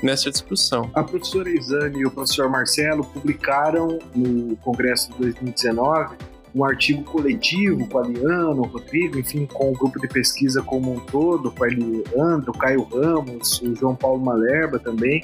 nessa 0.00 0.30
discussão. 0.30 0.88
A 0.94 1.02
professora 1.02 1.50
Isane 1.50 2.00
e 2.00 2.06
o 2.06 2.10
professor 2.10 2.48
Marcelo 2.48 3.04
publicaram 3.04 3.98
no 4.14 4.56
Congresso 4.58 5.10
de 5.12 5.18
2019 5.18 6.16
um 6.56 6.64
artigo 6.64 7.04
coletivo 7.04 7.86
com 7.86 7.98
a 7.98 8.02
Liana, 8.02 8.62
o 8.62 8.64
Rodrigo, 8.64 9.18
enfim, 9.18 9.44
com 9.44 9.72
o 9.72 9.72
grupo 9.72 10.00
de 10.00 10.08
pesquisa 10.08 10.62
como 10.62 10.94
um 10.94 10.98
todo, 10.98 11.50
com 11.50 11.64
a 11.64 11.66
Leandro, 11.66 12.50
o 12.50 12.58
Caio 12.58 12.82
Ramos, 12.84 13.60
o 13.60 13.74
João 13.74 13.94
Paulo 13.94 14.24
Malerba 14.24 14.78
também, 14.78 15.22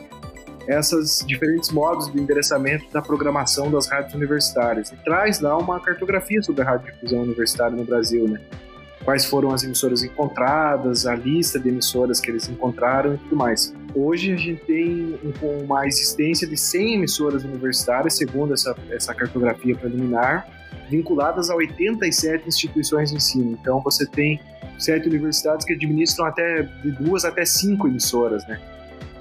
essas 0.68 1.24
diferentes 1.26 1.70
modos 1.70 2.12
de 2.12 2.20
endereçamento 2.20 2.84
da 2.92 3.00
programação 3.00 3.70
das 3.70 3.88
rádios 3.88 4.12
universitárias. 4.12 4.92
E 4.92 4.96
traz 4.96 5.40
lá 5.40 5.56
uma 5.56 5.80
cartografia 5.80 6.42
sobre 6.42 6.60
a 6.60 6.66
radiodifusão 6.66 7.22
universitária 7.22 7.74
no 7.74 7.84
Brasil, 7.84 8.28
né? 8.28 8.38
Quais 9.02 9.24
foram 9.24 9.52
as 9.52 9.64
emissoras 9.64 10.04
encontradas, 10.04 11.06
a 11.06 11.14
lista 11.16 11.58
de 11.58 11.70
emissoras 11.70 12.20
que 12.20 12.30
eles 12.30 12.46
encontraram 12.46 13.14
e 13.14 13.18
tudo 13.18 13.36
mais. 13.36 13.74
Hoje 13.94 14.32
a 14.32 14.36
gente 14.36 14.62
tem 14.64 15.18
uma 15.42 15.86
existência 15.86 16.46
de 16.46 16.58
100 16.58 16.94
emissoras 16.94 17.42
universitárias, 17.42 18.16
segundo 18.18 18.52
essa, 18.52 18.76
essa 18.90 19.14
cartografia 19.14 19.74
preliminar, 19.74 20.61
vinculadas 20.92 21.48
a 21.48 21.56
87 21.56 22.46
instituições 22.46 23.10
de 23.10 23.16
ensino. 23.16 23.58
Então 23.60 23.80
você 23.80 24.06
tem 24.06 24.38
sete 24.78 25.08
universidades 25.08 25.64
que 25.64 25.72
administram 25.72 26.26
até 26.26 26.62
de 26.62 26.90
duas 26.92 27.24
até 27.24 27.44
cinco 27.44 27.88
emissoras, 27.88 28.46
né? 28.46 28.60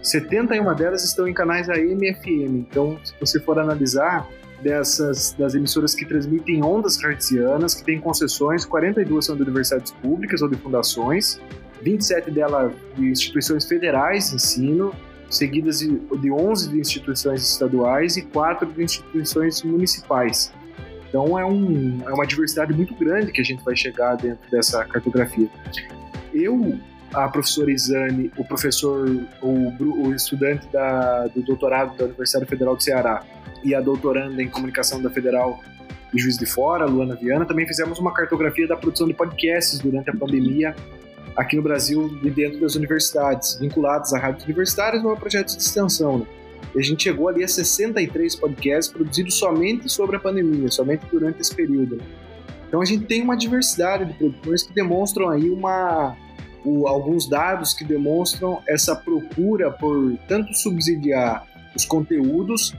71 0.04 0.75
delas 0.75 1.04
estão 1.04 1.28
em 1.28 1.34
canais 1.34 1.70
AM 1.70 2.08
e 2.08 2.13
FM. 2.13 2.68
Então, 2.68 3.00
se 3.04 3.13
você 3.20 3.40
for 3.40 3.60
analisar 3.60 4.28
dessas 4.62 5.34
das 5.38 5.54
emissoras 5.54 5.94
que 5.94 6.06
transmitem 6.06 6.63
ondas 6.63 7.01
hertzianas, 7.04 7.75
que 7.75 7.84
têm 7.84 8.00
concessões, 8.00 8.66
42 8.66 9.25
são 9.25 9.36
de 9.36 9.44
universidades 9.44 9.92
públicas 9.92 10.42
ou 10.42 10.50
de 10.50 10.58
fundações, 10.58 11.40
27 11.84 12.32
delas 12.32 12.74
de 12.96 13.10
instituições 13.10 13.66
federais 13.66 14.30
de 14.30 14.36
ensino, 14.36 14.92
seguidas 15.30 15.80
de, 15.80 15.98
de 15.98 16.32
11 16.32 16.70
de 16.70 16.80
instituições 16.80 17.44
estaduais 17.44 18.18
e 18.18 18.24
4 18.24 18.72
de 18.72 18.84
instituições 18.84 19.63
municipais. 19.63 20.51
Então 21.12 21.38
é, 21.38 21.46
um, 21.46 22.01
é 22.08 22.13
uma 22.13 22.25
diversidade 22.25 22.74
muito 22.74 22.96
grande 22.96 23.34
que 23.34 23.41
a 23.41 23.44
gente 23.44 23.62
vai 23.65 23.75
chegar 23.75 24.15
dentro 24.15 24.50
dessa 24.50 24.86
cartografia. 24.86 25.50
Eu 26.34 26.80
a 27.13 27.27
professora 27.27 27.70
Isane, 27.70 28.32
o 28.38 28.46
professor, 28.46 29.06
o, 29.41 30.08
o 30.08 30.15
estudante 30.15 30.65
da, 30.72 31.27
do 31.27 31.41
doutorado 31.41 31.98
da 31.98 32.06
Universidade 32.06 32.46
Federal 32.46 32.74
do 32.74 32.82
Ceará 32.82 33.22
e 33.62 33.75
a 33.75 33.82
doutoranda 33.82 34.41
em 34.41 34.48
comunicação 34.48 35.01
da 35.01 35.10
Federal 35.10 35.60
de 36.13 36.22
Juiz 36.22 36.38
de 36.38 36.46
Fora, 36.46 36.86
Luana 36.86 37.15
Viana, 37.15 37.46
também 37.46 37.68
fizemos 37.68 38.00
uma 38.00 38.13
cartografia 38.13 38.65
da 38.65 38.77
produção 38.77 39.08
de 39.08 39.13
podcasts 39.13 39.80
durante 39.80 40.10
a 40.10 40.15
pandemia 40.15 40.74
aqui 41.36 41.58
no 41.58 41.62
Brasil 41.62 42.18
e 42.24 42.30
dentro 42.30 42.62
das 42.62 42.75
universidades, 42.75 43.58
vinculados 43.60 44.13
a 44.13 44.20
rádios 44.20 44.46
universitárias 44.46 45.03
ou 45.03 45.12
a 45.12 45.18
projetos 45.18 45.58
de 45.58 45.63
extensão. 45.63 46.20
Né? 46.20 46.25
E 46.74 46.80
a 46.80 46.82
gente 46.82 47.04
chegou 47.04 47.28
ali 47.28 47.44
a 47.44 47.48
63 47.48 48.36
podcasts 48.36 48.92
produzidos 48.92 49.36
somente 49.36 49.90
sobre 49.90 50.16
a 50.16 50.20
pandemia, 50.20 50.70
somente 50.70 51.06
durante 51.12 51.42
esse 51.42 51.54
período. 51.54 51.98
Né? 51.98 52.04
Então 52.68 52.82
a 52.82 52.86
gente 52.86 53.06
tem 53.06 53.22
uma 53.22 53.36
diversidade 53.36 54.06
de 54.06 54.13
produções 54.13 54.63
que 54.63 54.74
demonstram 54.74 55.30
aí 55.30 55.50
uma 55.50 56.16
o, 56.63 56.88
alguns 56.88 57.28
dados 57.28 57.74
que 57.74 57.84
demonstram 57.84 58.62
essa 58.68 58.96
procura 58.96 59.72
por 59.72 60.16
tanto 60.28 60.54
subsidiar 60.54 61.46
os 61.75 61.86
conteúdos 61.86 62.74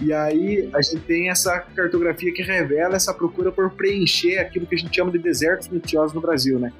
e 0.00 0.12
aí 0.12 0.68
a 0.74 0.80
gente 0.80 1.00
tem 1.00 1.28
essa 1.28 1.58
cartografia 1.58 2.32
que 2.32 2.42
revela 2.42 2.96
essa 2.96 3.12
procura 3.12 3.50
por 3.50 3.70
preencher 3.70 4.38
aquilo 4.38 4.66
que 4.66 4.74
a 4.74 4.78
gente 4.78 4.94
chama 4.94 5.10
de 5.10 5.18
desertos 5.18 5.68
noticiosos 5.68 6.14
no 6.14 6.20
Brasil, 6.20 6.58
né? 6.58 6.72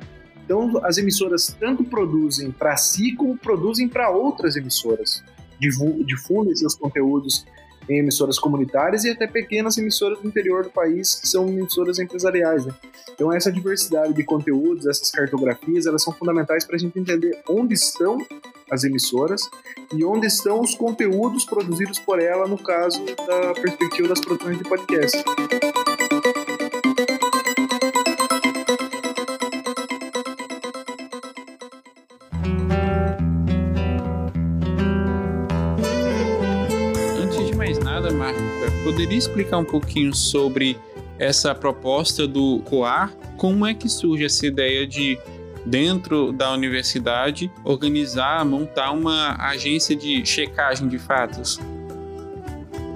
Então 0.45 0.81
as 0.85 0.99
emissoras 0.99 1.57
tanto 1.59 1.85
produzem 1.85 2.51
para 2.51 2.77
si 2.77 3.13
como 3.13 3.37
produzem 3.37 3.89
para 3.89 4.11
outras 4.11 4.57
emissoras, 4.57 5.25
difundem 5.59 6.55
seus 6.55 6.75
conteúdos 6.75 7.45
em 7.88 7.99
emissoras 7.99 8.38
comunitárias 8.38 9.05
e 9.05 9.11
até 9.11 9.27
pequenas 9.27 9.79
emissoras 9.79 10.21
do 10.21 10.29
interior 10.29 10.65
do 10.65 10.71
país, 10.71 11.15
que 11.15 11.27
são 11.27 11.49
emissoras 11.49 11.99
empresariais. 11.99 12.67
Né? 12.67 12.75
Então, 13.12 13.33
essa 13.33 13.50
diversidade 13.50 14.12
de 14.12 14.23
conteúdos, 14.25 14.87
essas 14.87 15.11
cartografias, 15.11 15.87
elas 15.87 16.03
são 16.03 16.12
fundamentais 16.12 16.65
para 16.65 16.77
a 16.77 16.79
gente 16.79 16.99
entender 16.99 17.43
onde 17.49 17.75
estão 17.75 18.19
as 18.71 18.85
emissoras 18.85 19.41
e 19.95 20.05
onde 20.05 20.27
estão 20.27 20.61
os 20.61 20.75
conteúdos 20.75 21.45
produzidos 21.47 21.99
por 21.99 22.21
ela, 22.21 22.47
no 22.47 22.59
caso 22.59 23.03
da 23.27 23.55
perspectiva 23.55 24.09
das 24.09 24.21
produções 24.21 24.59
de 24.59 24.65
podcast. 24.65 25.25
Poderia 39.19 39.27
explicar 39.27 39.59
um 39.59 39.65
pouquinho 39.65 40.15
sobre 40.15 40.79
essa 41.19 41.55
proposta 41.55 42.27
do 42.27 42.61
COAR? 42.61 43.13
Como 43.37 43.67
é 43.67 43.75
que 43.75 43.89
surge 43.89 44.25
essa 44.25 44.47
ideia 44.47 44.87
de, 44.87 45.19
dentro 45.67 46.33
da 46.33 46.53
universidade, 46.53 47.51
organizar, 47.65 48.45
montar 48.45 48.93
uma 48.93 49.37
agência 49.49 49.97
de 49.97 50.25
checagem 50.25 50.89
de 50.89 50.99
fatos? 50.99 51.59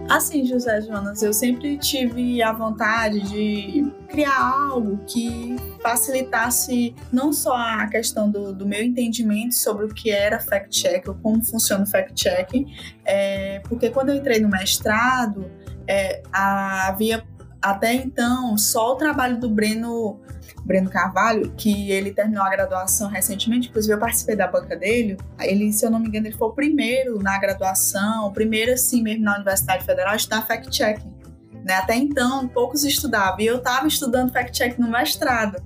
Assim, 0.09 0.45
José 0.45 0.83
Jonas, 0.83 1.23
eu 1.23 1.33
sempre 1.33 1.79
tive 1.79 2.43
a 2.43 2.53
vontade 2.53 3.21
de 3.21 3.91
criar 4.09 4.37
algo 4.37 4.99
que 5.07 5.57
facilitasse 5.81 6.95
não 7.11 7.33
só 7.33 7.57
a 7.57 7.87
questão 7.87 8.31
do, 8.31 8.53
do 8.53 8.67
meu 8.67 8.83
entendimento 8.83 9.55
sobre 9.55 9.87
o 9.87 9.89
que 9.89 10.11
era 10.11 10.39
fact-check 10.39 11.09
ou 11.09 11.15
como 11.15 11.43
funciona 11.43 11.85
o 11.85 11.87
fact-checking, 11.87 12.75
é, 13.07 13.61
porque 13.61 13.89
quando 13.89 14.11
eu 14.11 14.17
entrei 14.17 14.39
no 14.39 14.49
mestrado, 14.51 15.51
é, 15.87 16.23
havia 16.33 17.25
até 17.61 17.95
então 17.95 18.59
só 18.59 18.93
o 18.93 18.97
trabalho 18.97 19.39
do 19.39 19.49
Breno, 19.49 20.21
Breno 20.65 20.91
Carvalho, 20.91 21.53
que 21.57 21.93
ele 21.93 22.13
terminou 22.13 22.43
a 22.43 22.51
graduação 22.51 23.09
recentemente, 23.09 23.69
inclusive 23.69 23.95
eu 23.95 23.99
participei 23.99 24.35
da 24.35 24.49
banca 24.49 24.77
dele. 24.77 25.17
Ele, 25.41 25.73
se 25.73 25.87
eu 25.87 25.91
não 25.91 26.01
me 26.01 26.09
engano, 26.09 26.27
ele 26.27 26.37
foi 26.37 26.49
o 26.49 26.53
primeiro 26.53 27.23
na 27.23 27.39
graduação, 27.39 28.27
o 28.27 28.33
primeiro 28.33 28.73
assim 28.73 29.01
mesmo 29.03 29.25
na 29.25 29.37
Universidade 29.37 29.85
Federal 29.85 30.13
a 30.13 30.17
estudar 30.17 30.43
fact-checking. 30.43 31.23
Né? 31.65 31.75
Até 31.75 31.95
então, 31.95 32.49
poucos 32.49 32.83
estudavam 32.83 33.41
e 33.41 33.47
eu 33.47 33.59
estava 33.59 33.87
estudando 33.87 34.33
fact-check 34.33 34.79
no 34.81 34.91
mestrado. 34.91 35.63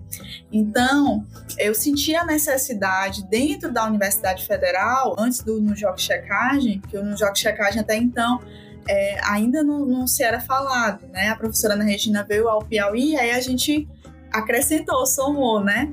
Então, 0.52 1.24
eu 1.58 1.74
sentia 1.74 2.20
a 2.20 2.26
necessidade 2.26 3.26
dentro 3.26 3.72
da 3.72 3.86
Universidade 3.86 4.46
Federal, 4.46 5.16
antes 5.18 5.42
do 5.42 5.58
no 5.60 5.74
Jogo 5.74 5.98
Checagem, 5.98 6.80
que 6.80 6.96
eu 6.96 7.02
no 7.02 7.16
Jogo 7.16 7.34
Checagem 7.36 7.80
até 7.80 7.96
então 7.96 8.40
é, 8.88 9.18
ainda 9.24 9.62
não, 9.62 9.84
não, 9.84 10.06
se 10.06 10.22
era 10.22 10.40
falado, 10.40 11.06
né? 11.08 11.28
A 11.28 11.36
professora 11.36 11.74
Ana 11.74 11.84
Regina 11.84 12.24
veio 12.24 12.48
ao 12.48 12.64
Piauí 12.64 13.12
e 13.12 13.16
aí 13.16 13.30
a 13.30 13.40
gente 13.40 13.88
acrescentou, 14.32 15.06
somou, 15.06 15.62
né? 15.62 15.92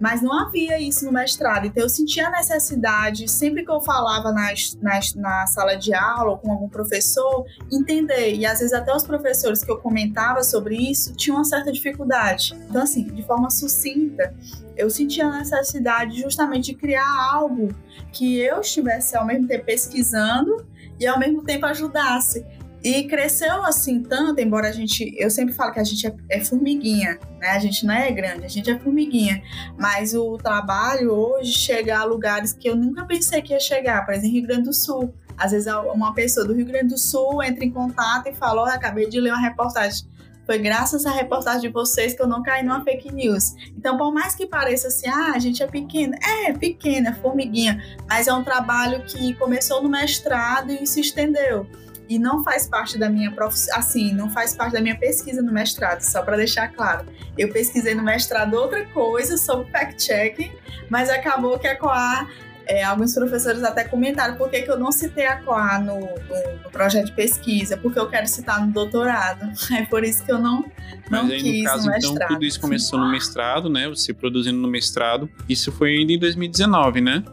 Mas 0.00 0.20
não 0.20 0.32
havia 0.32 0.80
isso 0.80 1.04
no 1.04 1.12
mestrado, 1.12 1.64
então 1.64 1.84
eu 1.84 1.88
sentia 1.88 2.26
a 2.26 2.30
necessidade, 2.32 3.30
sempre 3.30 3.64
que 3.64 3.70
eu 3.70 3.80
falava 3.80 4.32
nas, 4.32 4.76
nas, 4.82 5.14
na 5.14 5.46
sala 5.46 5.76
de 5.76 5.94
aula 5.94 6.32
ou 6.32 6.38
com 6.38 6.50
algum 6.50 6.68
professor, 6.68 7.46
entender. 7.70 8.34
E 8.34 8.44
às 8.44 8.58
vezes 8.58 8.72
até 8.72 8.92
os 8.92 9.04
professores 9.04 9.62
que 9.62 9.70
eu 9.70 9.78
comentava 9.78 10.42
sobre 10.42 10.74
isso 10.76 11.14
tinham 11.14 11.36
uma 11.36 11.44
certa 11.44 11.70
dificuldade. 11.70 12.52
Então, 12.68 12.82
assim, 12.82 13.04
de 13.04 13.22
forma 13.22 13.48
sucinta, 13.48 14.34
eu 14.76 14.90
sentia 14.90 15.24
a 15.24 15.38
necessidade 15.38 16.20
justamente 16.20 16.72
de 16.72 16.74
criar 16.74 17.32
algo 17.32 17.68
que 18.10 18.40
eu 18.40 18.60
estivesse 18.60 19.16
ao 19.16 19.24
mesmo 19.24 19.46
tempo 19.46 19.64
pesquisando 19.66 20.66
e 20.98 21.06
ao 21.06 21.18
mesmo 21.18 21.42
tempo 21.42 21.66
ajudasse. 21.66 22.44
E 22.84 23.04
cresceu 23.04 23.62
assim 23.64 24.02
tanto, 24.02 24.40
embora 24.40 24.68
a 24.68 24.72
gente, 24.72 25.14
eu 25.16 25.30
sempre 25.30 25.54
falo 25.54 25.72
que 25.72 25.78
a 25.78 25.84
gente 25.84 26.04
é, 26.04 26.14
é, 26.28 26.44
formiguinha, 26.44 27.16
né? 27.38 27.50
A 27.50 27.58
gente 27.60 27.86
não 27.86 27.94
é 27.94 28.10
grande, 28.10 28.44
a 28.44 28.48
gente 28.48 28.68
é 28.68 28.76
formiguinha. 28.76 29.40
Mas 29.78 30.14
o 30.14 30.36
trabalho 30.36 31.12
hoje 31.12 31.52
chega 31.52 31.96
a 31.96 32.02
lugares 32.02 32.52
que 32.52 32.68
eu 32.68 32.74
nunca 32.74 33.04
pensei 33.04 33.40
que 33.40 33.52
ia 33.52 33.60
chegar, 33.60 34.04
por 34.04 34.12
exemplo, 34.12 34.30
em 34.30 34.32
Rio 34.32 34.48
Grande 34.48 34.64
do 34.64 34.72
Sul. 34.72 35.14
Às 35.38 35.52
vezes 35.52 35.72
uma 35.94 36.12
pessoa 36.12 36.44
do 36.44 36.52
Rio 36.54 36.66
Grande 36.66 36.88
do 36.88 36.98
Sul 36.98 37.40
entra 37.42 37.64
em 37.64 37.70
contato 37.70 38.28
e 38.28 38.34
fala: 38.34 38.62
Olha, 38.62 38.74
acabei 38.74 39.08
de 39.08 39.20
ler 39.20 39.30
uma 39.30 39.40
reportagem. 39.40 40.04
Foi 40.44 40.58
graças 40.58 41.06
à 41.06 41.10
reportagem 41.10 41.62
de 41.62 41.68
vocês 41.68 42.14
que 42.14 42.22
eu 42.22 42.26
não 42.26 42.42
caí 42.42 42.62
numa 42.62 42.82
fake 42.82 43.12
news. 43.12 43.54
Então, 43.76 43.96
por 43.96 44.12
mais 44.12 44.34
que 44.34 44.46
pareça 44.46 44.88
assim, 44.88 45.08
ah, 45.08 45.32
a 45.34 45.38
gente 45.38 45.62
é 45.62 45.66
pequena, 45.66 46.16
é 46.22 46.52
pequena, 46.52 47.14
formiguinha, 47.14 47.82
mas 48.08 48.26
é 48.26 48.32
um 48.32 48.42
trabalho 48.42 49.04
que 49.04 49.34
começou 49.34 49.82
no 49.82 49.88
mestrado 49.88 50.72
e 50.72 50.86
se 50.86 51.00
estendeu 51.00 51.66
e 52.08 52.18
não 52.18 52.44
faz 52.44 52.66
parte 52.66 52.98
da 52.98 53.08
minha 53.08 53.32
profissão, 53.32 53.78
assim, 53.78 54.12
não 54.12 54.28
faz 54.28 54.54
parte 54.54 54.72
da 54.74 54.82
minha 54.82 54.98
pesquisa 54.98 55.40
no 55.40 55.50
mestrado, 55.50 56.02
só 56.02 56.22
para 56.22 56.36
deixar 56.36 56.68
claro. 56.68 57.06
Eu 57.38 57.50
pesquisei 57.50 57.94
no 57.94 58.02
mestrado 58.02 58.54
outra 58.54 58.84
coisa 58.86 59.38
sobre 59.38 59.70
fact-checking, 59.70 60.52
mas 60.90 61.08
acabou 61.08 61.58
que 61.58 61.66
a 61.66 61.78
Coar 61.78 62.28
é, 62.66 62.82
alguns 62.82 63.14
professores 63.14 63.62
até 63.62 63.84
comentaram 63.84 64.36
por 64.36 64.50
que, 64.50 64.62
que 64.62 64.70
eu 64.70 64.78
não 64.78 64.92
citei 64.92 65.26
a 65.26 65.36
Coa 65.42 65.78
no, 65.78 66.00
no, 66.00 66.62
no, 66.64 66.70
projeto 66.70 67.06
de 67.06 67.12
pesquisa, 67.12 67.76
porque 67.76 67.98
eu 67.98 68.08
quero 68.08 68.26
citar 68.26 68.64
no 68.64 68.72
doutorado. 68.72 69.50
É 69.72 69.84
por 69.86 70.04
isso 70.04 70.24
que 70.24 70.30
eu 70.30 70.38
não, 70.38 70.64
não 71.10 71.24
Mas 71.24 71.30
aí, 71.30 71.42
quis 71.42 71.62
no 71.62 71.64
caso, 71.64 71.90
no 71.90 71.96
então, 71.96 72.28
tudo 72.28 72.44
isso 72.44 72.60
começou 72.60 72.98
no 72.98 73.10
mestrado, 73.10 73.70
né? 73.70 73.88
Você 73.88 74.12
produzindo 74.12 74.58
no 74.58 74.68
mestrado. 74.68 75.28
Isso 75.48 75.72
foi 75.72 75.96
ainda 75.96 76.12
em 76.12 76.18
2019, 76.18 77.00
né? 77.00 77.24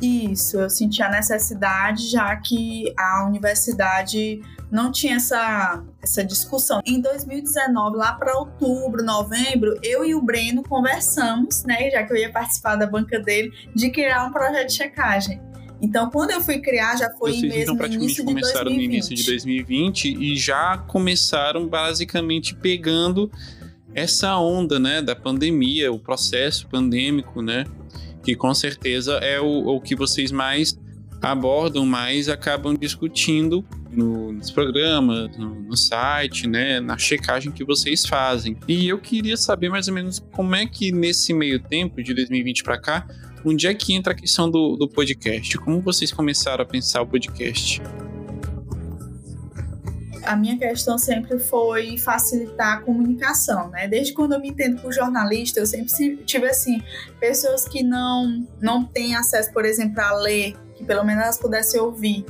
Isso, 0.00 0.58
eu 0.58 0.70
senti 0.70 1.02
a 1.02 1.10
necessidade, 1.10 2.10
já 2.10 2.34
que 2.36 2.92
a 2.96 3.26
universidade 3.26 4.40
não 4.70 4.92
tinha 4.92 5.16
essa, 5.16 5.82
essa 6.02 6.24
discussão. 6.24 6.80
Em 6.84 7.00
2019, 7.00 7.96
lá 7.96 8.12
para 8.12 8.36
outubro, 8.38 9.02
novembro, 9.02 9.78
eu 9.82 10.04
e 10.04 10.14
o 10.14 10.22
Breno 10.22 10.62
conversamos, 10.62 11.64
né, 11.64 11.90
já 11.90 12.02
que 12.02 12.12
eu 12.12 12.16
ia 12.16 12.30
participar 12.30 12.76
da 12.76 12.86
banca 12.86 13.18
dele, 13.18 13.52
de 13.74 13.90
criar 13.90 14.26
um 14.26 14.32
projeto 14.32 14.68
de 14.68 14.74
checagem. 14.74 15.40
Então, 15.80 16.10
quando 16.10 16.32
eu 16.32 16.40
fui 16.40 16.58
criar, 16.58 16.96
já 16.96 17.10
foi 17.16 17.32
Vocês, 17.32 17.42
mesmo 17.42 17.62
então, 17.62 17.76
praticamente 17.76 18.22
começaram 18.22 18.70
no 18.70 18.80
início 18.80 19.14
de 19.14 19.24
2020 19.24 20.16
e 20.20 20.36
já 20.36 20.76
começaram 20.76 21.68
basicamente 21.68 22.54
pegando 22.54 23.30
essa 23.94 24.36
onda, 24.38 24.78
né, 24.78 25.00
da 25.00 25.14
pandemia, 25.14 25.92
o 25.92 25.98
processo 25.98 26.66
pandêmico, 26.66 27.40
né, 27.40 27.64
que 28.22 28.34
com 28.34 28.52
certeza 28.52 29.14
é 29.14 29.40
o, 29.40 29.68
o 29.68 29.80
que 29.80 29.94
vocês 29.94 30.32
mais 30.32 30.78
abordam, 31.22 31.86
mais 31.86 32.28
acabam 32.28 32.74
discutindo 32.74 33.64
no, 33.90 34.32
nos 34.32 34.50
programas, 34.50 35.36
no, 35.36 35.54
no, 35.54 35.76
site, 35.76 36.46
né, 36.46 36.80
na 36.80 36.98
checagem 36.98 37.50
que 37.50 37.64
vocês 37.64 38.06
fazem. 38.06 38.56
E 38.66 38.88
eu 38.88 38.98
queria 38.98 39.36
saber 39.36 39.68
mais 39.68 39.88
ou 39.88 39.94
menos 39.94 40.20
como 40.32 40.54
é 40.54 40.66
que 40.66 40.92
nesse 40.92 41.32
meio 41.32 41.60
tempo, 41.60 42.02
de 42.02 42.14
2020 42.14 42.62
para 42.62 42.78
cá, 42.78 43.06
onde 43.44 43.66
é 43.66 43.74
que 43.74 43.94
entra 43.94 44.12
a 44.12 44.16
questão 44.16 44.50
do, 44.50 44.76
do 44.76 44.88
podcast? 44.88 45.56
Como 45.58 45.80
vocês 45.80 46.12
começaram 46.12 46.62
a 46.62 46.66
pensar 46.66 47.02
o 47.02 47.06
podcast? 47.06 47.80
a 50.28 50.36
minha 50.36 50.58
questão 50.58 50.98
sempre 50.98 51.38
foi 51.38 51.96
facilitar 51.96 52.76
a 52.76 52.80
comunicação, 52.82 53.70
né? 53.70 53.88
Desde 53.88 54.12
quando 54.12 54.34
eu 54.34 54.40
me 54.40 54.50
entendo 54.50 54.80
por 54.82 54.92
jornalista, 54.92 55.58
eu 55.58 55.64
sempre 55.64 56.22
tive 56.26 56.46
assim 56.46 56.82
pessoas 57.18 57.66
que 57.66 57.82
não 57.82 58.46
não 58.60 58.84
têm 58.84 59.16
acesso, 59.16 59.50
por 59.54 59.64
exemplo, 59.64 60.02
a 60.02 60.12
ler, 60.16 60.54
que 60.76 60.84
pelo 60.84 61.02
menos 61.02 61.22
elas 61.22 61.38
pudessem 61.38 61.80
ouvir. 61.80 62.26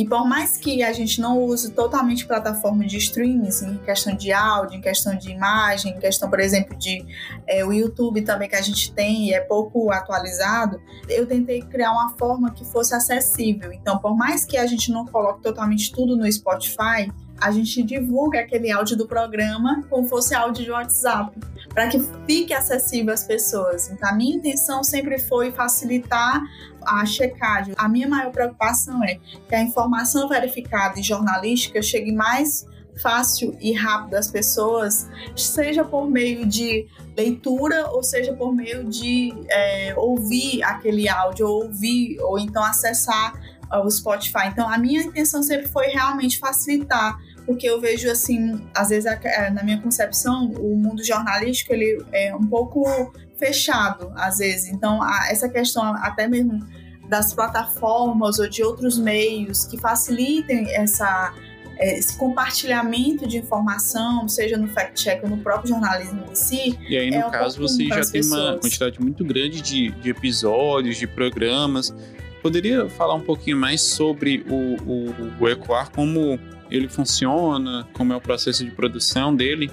E 0.00 0.08
por 0.08 0.26
mais 0.26 0.56
que 0.56 0.82
a 0.82 0.94
gente 0.94 1.20
não 1.20 1.38
use 1.42 1.72
totalmente 1.72 2.26
plataforma 2.26 2.86
de 2.86 2.96
streams, 2.96 3.62
em 3.62 3.76
questão 3.76 4.16
de 4.16 4.32
áudio, 4.32 4.78
em 4.78 4.80
questão 4.80 5.14
de 5.14 5.30
imagem, 5.30 5.92
em 5.92 6.00
questão, 6.00 6.30
por 6.30 6.40
exemplo, 6.40 6.74
de 6.74 7.04
é, 7.46 7.62
o 7.66 7.70
YouTube 7.70 8.22
também 8.22 8.48
que 8.48 8.56
a 8.56 8.62
gente 8.62 8.94
tem 8.94 9.28
e 9.28 9.34
é 9.34 9.40
pouco 9.40 9.92
atualizado, 9.92 10.80
eu 11.06 11.26
tentei 11.26 11.60
criar 11.60 11.92
uma 11.92 12.16
forma 12.16 12.50
que 12.50 12.64
fosse 12.64 12.94
acessível. 12.94 13.74
Então, 13.74 13.98
por 13.98 14.16
mais 14.16 14.46
que 14.46 14.56
a 14.56 14.66
gente 14.66 14.90
não 14.90 15.04
coloque 15.04 15.42
totalmente 15.42 15.92
tudo 15.92 16.16
no 16.16 16.32
Spotify, 16.32 17.12
a 17.40 17.50
gente 17.50 17.82
divulga 17.82 18.40
aquele 18.40 18.70
áudio 18.70 18.96
do 18.96 19.06
programa 19.06 19.82
como 19.88 20.06
fosse 20.06 20.34
áudio 20.34 20.64
de 20.64 20.70
WhatsApp, 20.70 21.38
para 21.72 21.88
que 21.88 22.00
fique 22.26 22.52
acessível 22.52 23.14
às 23.14 23.24
pessoas. 23.24 23.90
Então, 23.90 24.08
a 24.08 24.12
minha 24.12 24.36
intenção 24.36 24.84
sempre 24.84 25.18
foi 25.18 25.50
facilitar 25.50 26.42
a 26.84 27.04
checagem. 27.06 27.74
A 27.76 27.88
minha 27.88 28.08
maior 28.08 28.30
preocupação 28.30 29.02
é 29.04 29.18
que 29.48 29.54
a 29.54 29.62
informação 29.62 30.28
verificada 30.28 30.98
e 30.98 31.02
jornalística 31.02 31.80
chegue 31.80 32.12
mais 32.12 32.66
fácil 33.00 33.56
e 33.60 33.72
rápido 33.72 34.14
às 34.14 34.30
pessoas, 34.30 35.08
seja 35.34 35.84
por 35.84 36.10
meio 36.10 36.46
de 36.46 36.86
leitura 37.16 37.88
ou 37.90 38.02
seja 38.02 38.34
por 38.34 38.54
meio 38.54 38.84
de 38.84 39.32
é, 39.48 39.94
ouvir 39.96 40.62
aquele 40.62 41.08
áudio, 41.08 41.46
ou 41.46 41.64
ouvir 41.64 42.20
ou 42.20 42.38
então 42.38 42.62
acessar 42.62 43.32
o 43.78 43.90
Spotify. 43.90 44.48
Então, 44.48 44.68
a 44.68 44.76
minha 44.76 45.02
intenção 45.02 45.42
sempre 45.42 45.68
foi 45.68 45.86
realmente 45.86 46.38
facilitar 46.38 47.16
porque 47.50 47.68
eu 47.68 47.80
vejo 47.80 48.08
assim, 48.08 48.60
às 48.72 48.90
vezes 48.90 49.06
é, 49.06 49.50
na 49.50 49.64
minha 49.64 49.80
concepção, 49.80 50.52
o 50.52 50.76
mundo 50.76 51.02
jornalístico 51.02 51.74
ele 51.74 52.00
é 52.12 52.32
um 52.32 52.46
pouco 52.46 53.12
fechado, 53.36 54.12
às 54.14 54.38
vezes. 54.38 54.68
Então, 54.68 55.00
essa 55.28 55.48
questão 55.48 55.82
até 55.96 56.28
mesmo 56.28 56.64
das 57.08 57.34
plataformas 57.34 58.38
ou 58.38 58.48
de 58.48 58.62
outros 58.62 58.96
meios 58.96 59.64
que 59.64 59.76
facilitem 59.80 60.70
essa 60.76 61.34
é, 61.76 61.98
esse 61.98 62.16
compartilhamento 62.16 63.26
de 63.26 63.38
informação, 63.38 64.28
seja 64.28 64.56
no 64.56 64.68
fact-check 64.68 65.20
ou 65.24 65.30
no 65.30 65.38
próprio 65.38 65.70
jornalismo 65.70 66.22
em 66.30 66.34
si. 66.36 66.78
E 66.88 66.96
aí, 66.96 67.10
no 67.10 67.16
é 67.16 67.30
caso, 67.30 67.60
você 67.60 67.84
já 67.88 68.02
tem 68.02 68.20
pessoas. 68.20 68.40
uma 68.40 68.58
quantidade 68.58 69.00
muito 69.00 69.24
grande 69.24 69.60
de, 69.60 69.90
de 69.90 70.10
episódios, 70.10 70.96
de 70.96 71.08
programas. 71.08 71.92
Poderia 72.40 72.88
falar 72.88 73.14
um 73.14 73.22
pouquinho 73.22 73.56
mais 73.56 73.82
sobre 73.82 74.46
o, 74.48 74.76
o, 74.88 75.14
o 75.40 75.48
Ecoar, 75.48 75.90
como 75.90 76.38
ele 76.70 76.88
funciona, 76.88 77.86
como 77.92 78.12
é 78.12 78.16
o 78.16 78.20
processo 78.20 78.64
de 78.64 78.70
produção 78.70 79.34
dele? 79.34 79.70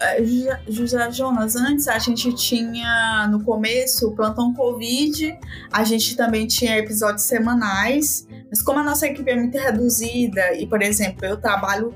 É, 0.00 0.20
José 0.68 1.12
Jonas, 1.12 1.54
antes 1.54 1.86
a 1.86 1.98
gente 1.98 2.34
tinha 2.34 3.28
no 3.30 3.44
começo 3.44 4.08
o 4.08 4.16
plantão 4.16 4.52
Covid, 4.52 5.38
a 5.70 5.84
gente 5.84 6.16
também 6.16 6.46
tinha 6.46 6.76
episódios 6.76 7.22
semanais, 7.22 8.26
mas 8.50 8.60
como 8.60 8.80
a 8.80 8.82
nossa 8.82 9.06
equipe 9.06 9.30
é 9.30 9.36
muito 9.36 9.56
reduzida 9.56 10.54
e, 10.54 10.66
por 10.66 10.82
exemplo, 10.82 11.24
eu 11.24 11.36
trabalho 11.36 11.94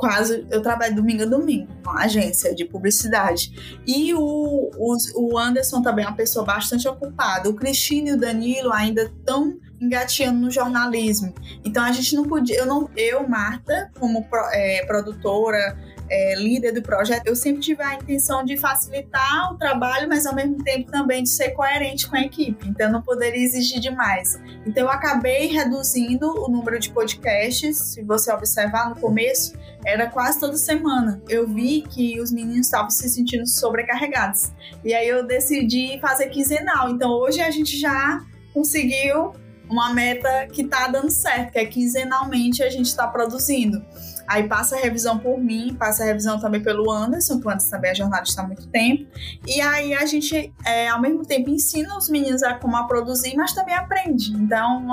quase, 0.00 0.46
eu 0.50 0.62
trabalho 0.62 0.96
domingo 0.96 1.22
a 1.22 1.26
domingo 1.26 1.68
numa 1.84 2.00
agência 2.00 2.54
de 2.54 2.64
publicidade 2.64 3.78
e 3.86 4.14
o, 4.14 4.70
o, 5.14 5.38
Anderson 5.38 5.82
também 5.82 6.06
é 6.06 6.08
uma 6.08 6.16
pessoa 6.16 6.42
bastante 6.44 6.88
ocupada, 6.88 7.50
o 7.50 7.54
Cristino 7.54 8.08
e 8.08 8.12
o 8.12 8.16
Danilo 8.16 8.72
ainda 8.72 9.02
estão 9.02 9.58
engateando 9.78 10.38
no 10.38 10.50
jornalismo. 10.50 11.34
Então 11.64 11.84
a 11.84 11.92
gente 11.92 12.14
não 12.14 12.24
podia, 12.24 12.56
eu 12.58 12.66
não, 12.66 12.88
eu 12.96 13.28
Marta, 13.28 13.90
como 13.98 14.26
é, 14.52 14.84
produtora, 14.86 15.78
é, 16.10 16.34
líder 16.34 16.72
do 16.72 16.82
projeto, 16.82 17.26
eu 17.26 17.36
sempre 17.36 17.60
tive 17.62 17.82
a 17.82 17.94
intenção 17.94 18.44
de 18.44 18.56
facilitar 18.56 19.52
o 19.52 19.56
trabalho, 19.56 20.08
mas 20.08 20.26
ao 20.26 20.34
mesmo 20.34 20.62
tempo 20.62 20.90
também 20.90 21.22
de 21.22 21.30
ser 21.30 21.50
coerente 21.50 22.08
com 22.08 22.16
a 22.16 22.20
equipe. 22.20 22.68
Então 22.68 22.88
eu 22.88 22.92
não 22.92 23.00
poderia 23.00 23.42
exigir 23.42 23.80
demais. 23.80 24.38
Então 24.66 24.84
eu 24.84 24.90
acabei 24.90 25.46
reduzindo 25.46 26.26
o 26.26 26.48
número 26.48 26.78
de 26.80 26.90
podcasts. 26.90 27.76
Se 27.78 28.02
você 28.02 28.32
observar 28.32 28.90
no 28.90 28.96
começo, 28.96 29.54
era 29.84 30.10
quase 30.10 30.40
toda 30.40 30.56
semana. 30.56 31.22
Eu 31.28 31.46
vi 31.46 31.82
que 31.82 32.20
os 32.20 32.32
meninos 32.32 32.66
estavam 32.66 32.90
se 32.90 33.08
sentindo 33.08 33.46
sobrecarregados. 33.46 34.52
E 34.84 34.92
aí 34.92 35.08
eu 35.08 35.24
decidi 35.24 35.98
fazer 36.00 36.26
quinzenal. 36.26 36.90
Então 36.90 37.10
hoje 37.10 37.40
a 37.40 37.50
gente 37.50 37.78
já 37.78 38.20
conseguiu 38.52 39.32
uma 39.70 39.94
meta 39.94 40.48
que 40.52 40.64
tá 40.64 40.88
dando 40.88 41.10
certo, 41.10 41.52
que 41.52 41.58
é 41.58 41.64
quinzenalmente 41.64 42.62
a 42.62 42.68
gente 42.68 42.86
está 42.86 43.06
produzindo. 43.06 43.80
Aí 44.30 44.46
passa 44.46 44.76
a 44.76 44.78
revisão 44.78 45.18
por 45.18 45.40
mim, 45.40 45.74
passa 45.74 46.04
a 46.04 46.06
revisão 46.06 46.38
também 46.38 46.62
pelo 46.62 46.88
Anderson, 46.88 47.40
que 47.40 47.48
o 47.48 47.50
Anderson 47.50 47.70
também 47.70 47.90
é 47.90 47.94
jornalista 47.96 48.42
há 48.42 48.46
muito 48.46 48.68
tempo. 48.68 49.04
E 49.44 49.60
aí 49.60 49.92
a 49.92 50.06
gente, 50.06 50.52
é, 50.64 50.86
ao 50.86 51.00
mesmo 51.00 51.26
tempo, 51.26 51.50
ensina 51.50 51.98
os 51.98 52.08
meninos 52.08 52.40
a 52.44 52.54
como 52.54 52.76
a 52.76 52.84
produzir, 52.84 53.34
mas 53.34 53.52
também 53.52 53.74
aprende. 53.74 54.32
Então, 54.32 54.86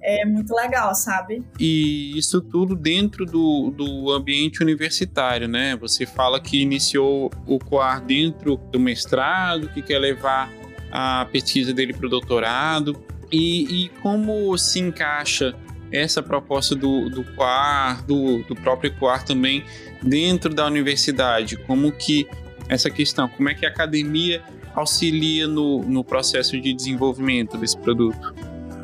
é 0.00 0.24
muito 0.24 0.54
legal, 0.54 0.94
sabe? 0.94 1.42
E 1.58 2.16
isso 2.16 2.40
tudo 2.40 2.76
dentro 2.76 3.26
do, 3.26 3.72
do 3.76 4.12
ambiente 4.12 4.62
universitário, 4.62 5.48
né? 5.48 5.74
Você 5.78 6.06
fala 6.06 6.40
que 6.40 6.62
iniciou 6.62 7.32
o 7.44 7.58
COAR 7.58 8.00
dentro 8.00 8.58
do 8.70 8.78
mestrado, 8.78 9.70
que 9.70 9.82
quer 9.82 9.98
levar 9.98 10.48
a 10.92 11.26
pesquisa 11.32 11.74
dele 11.74 11.92
para 11.92 12.06
o 12.06 12.08
doutorado. 12.08 12.96
E, 13.32 13.86
e 13.86 13.88
como 14.00 14.56
se 14.56 14.78
encaixa 14.78 15.52
essa 15.92 16.22
proposta 16.22 16.74
do, 16.74 17.08
do 17.08 17.22
QUAR, 17.22 18.04
do, 18.06 18.42
do 18.44 18.54
próprio 18.56 18.92
QUAR 18.96 19.24
também 19.24 19.64
dentro 20.02 20.52
da 20.52 20.66
universidade? 20.66 21.56
Como 21.56 21.92
que 21.92 22.26
essa 22.68 22.90
questão, 22.90 23.28
como 23.28 23.48
é 23.48 23.54
que 23.54 23.66
a 23.66 23.68
academia 23.68 24.42
auxilia 24.74 25.46
no, 25.46 25.82
no 25.82 26.02
processo 26.02 26.58
de 26.60 26.72
desenvolvimento 26.72 27.58
desse 27.58 27.76
produto? 27.76 28.34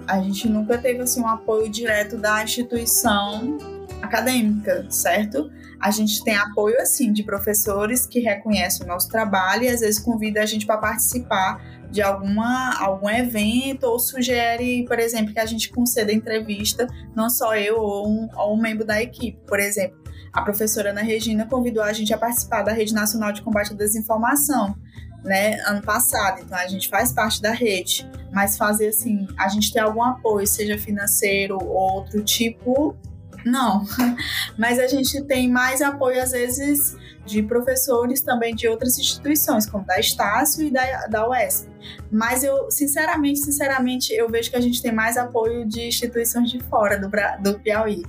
A 0.06 0.20
gente 0.20 0.48
nunca 0.48 0.78
teve 0.78 1.00
assim, 1.00 1.20
um 1.20 1.28
apoio 1.28 1.68
direto 1.68 2.16
da 2.16 2.42
instituição 2.42 3.77
acadêmica, 4.02 4.86
certo? 4.90 5.50
A 5.80 5.90
gente 5.90 6.24
tem 6.24 6.36
apoio 6.36 6.80
assim 6.80 7.12
de 7.12 7.22
professores 7.22 8.04
que 8.06 8.18
reconhecem 8.18 8.84
o 8.84 8.88
nosso 8.88 9.08
trabalho 9.08 9.64
e 9.64 9.68
às 9.68 9.80
vezes 9.80 10.00
convida 10.00 10.42
a 10.42 10.46
gente 10.46 10.66
para 10.66 10.78
participar 10.78 11.62
de 11.90 12.02
alguma, 12.02 12.76
algum 12.80 13.08
evento 13.08 13.84
ou 13.84 13.98
sugere, 13.98 14.84
por 14.86 14.98
exemplo, 14.98 15.32
que 15.32 15.40
a 15.40 15.46
gente 15.46 15.70
conceda 15.70 16.12
entrevista, 16.12 16.86
não 17.14 17.30
só 17.30 17.56
eu 17.56 17.78
ou 17.78 18.08
um, 18.08 18.28
ou 18.36 18.54
um 18.54 18.60
membro 18.60 18.84
da 18.84 19.00
equipe. 19.00 19.38
Por 19.46 19.58
exemplo, 19.58 19.98
a 20.32 20.42
professora 20.42 20.90
Ana 20.90 21.00
Regina 21.00 21.46
convidou 21.46 21.82
a 21.82 21.92
gente 21.92 22.12
a 22.12 22.18
participar 22.18 22.62
da 22.62 22.72
Rede 22.72 22.92
Nacional 22.92 23.32
de 23.32 23.40
Combate 23.40 23.72
à 23.72 23.76
Desinformação, 23.76 24.76
né, 25.24 25.60
ano 25.66 25.82
passado. 25.82 26.42
Então 26.42 26.58
a 26.58 26.66
gente 26.66 26.88
faz 26.88 27.12
parte 27.12 27.40
da 27.40 27.52
rede, 27.52 28.08
mas 28.32 28.56
fazer 28.56 28.88
assim, 28.88 29.26
a 29.38 29.48
gente 29.48 29.72
ter 29.72 29.80
algum 29.80 30.02
apoio, 30.02 30.46
seja 30.46 30.76
financeiro 30.76 31.56
ou 31.60 31.68
outro 31.68 32.22
tipo, 32.22 32.96
não. 33.44 33.84
Mas 34.58 34.78
a 34.78 34.86
gente 34.86 35.22
tem 35.24 35.50
mais 35.50 35.80
apoio 35.82 36.22
às 36.22 36.32
vezes 36.32 36.96
de 37.24 37.42
professores 37.42 38.22
também 38.22 38.54
de 38.54 38.66
outras 38.66 38.98
instituições, 38.98 39.66
como 39.66 39.84
da 39.84 40.00
Estácio 40.00 40.66
e 40.66 40.70
da, 40.70 41.06
da 41.06 41.28
UESP. 41.28 41.68
Mas 42.10 42.42
eu, 42.42 42.70
sinceramente, 42.70 43.40
sinceramente, 43.40 44.12
eu 44.12 44.28
vejo 44.30 44.50
que 44.50 44.56
a 44.56 44.60
gente 44.60 44.80
tem 44.82 44.92
mais 44.92 45.16
apoio 45.16 45.66
de 45.66 45.86
instituições 45.86 46.50
de 46.50 46.58
fora 46.64 46.98
do, 46.98 47.10
do 47.42 47.60
Piauí. 47.60 48.02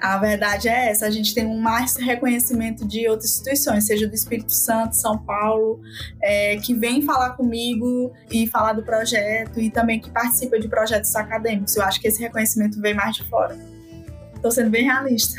A 0.00 0.16
verdade 0.16 0.66
é 0.66 0.88
essa, 0.88 1.04
a 1.04 1.10
gente 1.10 1.34
tem 1.34 1.46
um 1.46 1.60
mais 1.60 1.96
reconhecimento 1.96 2.88
de 2.88 3.06
outras 3.06 3.32
instituições, 3.32 3.84
seja 3.84 4.08
do 4.08 4.14
Espírito 4.14 4.52
Santo, 4.52 4.96
São 4.96 5.18
Paulo, 5.18 5.78
é, 6.22 6.56
que 6.56 6.74
vem 6.74 7.02
falar 7.02 7.30
comigo 7.30 8.10
e 8.30 8.46
falar 8.46 8.72
do 8.72 8.82
projeto 8.82 9.60
e 9.60 9.70
também 9.70 10.00
que 10.00 10.10
participa 10.10 10.58
de 10.58 10.68
projetos 10.68 11.14
acadêmicos. 11.14 11.76
Eu 11.76 11.82
acho 11.82 12.00
que 12.00 12.08
esse 12.08 12.18
reconhecimento 12.18 12.80
vem 12.80 12.94
mais 12.94 13.14
de 13.14 13.24
fora. 13.24 13.58
Estou 14.40 14.50
sendo 14.50 14.70
bem 14.70 14.84
realista. 14.84 15.38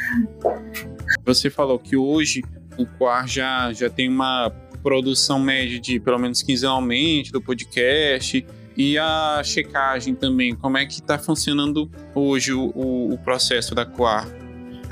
Você 1.26 1.50
falou 1.50 1.80
que 1.80 1.98
hoje 1.98 2.44
o 2.78 2.86
Quar 2.86 3.28
já, 3.28 3.74
já 3.74 3.90
tem 3.90 4.08
uma 4.08 4.52
produção 4.84 5.40
média 5.40 5.80
de 5.80 6.00
pelo 6.00 6.20
menos 6.20 6.44
quinzenalmente 6.44 7.32
do 7.32 7.42
podcast 7.42 8.46
e 8.78 9.00
a 9.00 9.42
checagem 9.44 10.14
também. 10.14 10.56
Como 10.56 10.78
é 10.78 10.86
que 10.86 10.94
está 10.94 11.18
funcionando 11.18 11.90
hoje 12.14 12.54
o, 12.54 12.70
o, 12.76 13.14
o, 13.16 13.18
processo 13.18 13.74
da 13.74 13.88
Quar? 13.88 14.28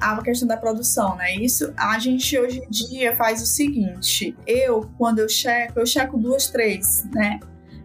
A 0.01 0.19
questão 0.23 0.47
da 0.47 0.57
produção, 0.57 1.15
né? 1.15 1.35
Isso 1.35 1.71
a 1.77 1.99
gente 1.99 2.35
hoje 2.35 2.63
em 2.63 2.69
dia 2.71 3.15
faz 3.15 3.43
o 3.43 3.45
seguinte: 3.45 4.35
eu, 4.47 4.89
quando 4.97 5.19
eu 5.19 5.29
checo, 5.29 5.79
eu 5.79 5.85
checo 5.85 6.17
duas, 6.17 6.47
três, 6.47 7.05
né? 7.13 7.39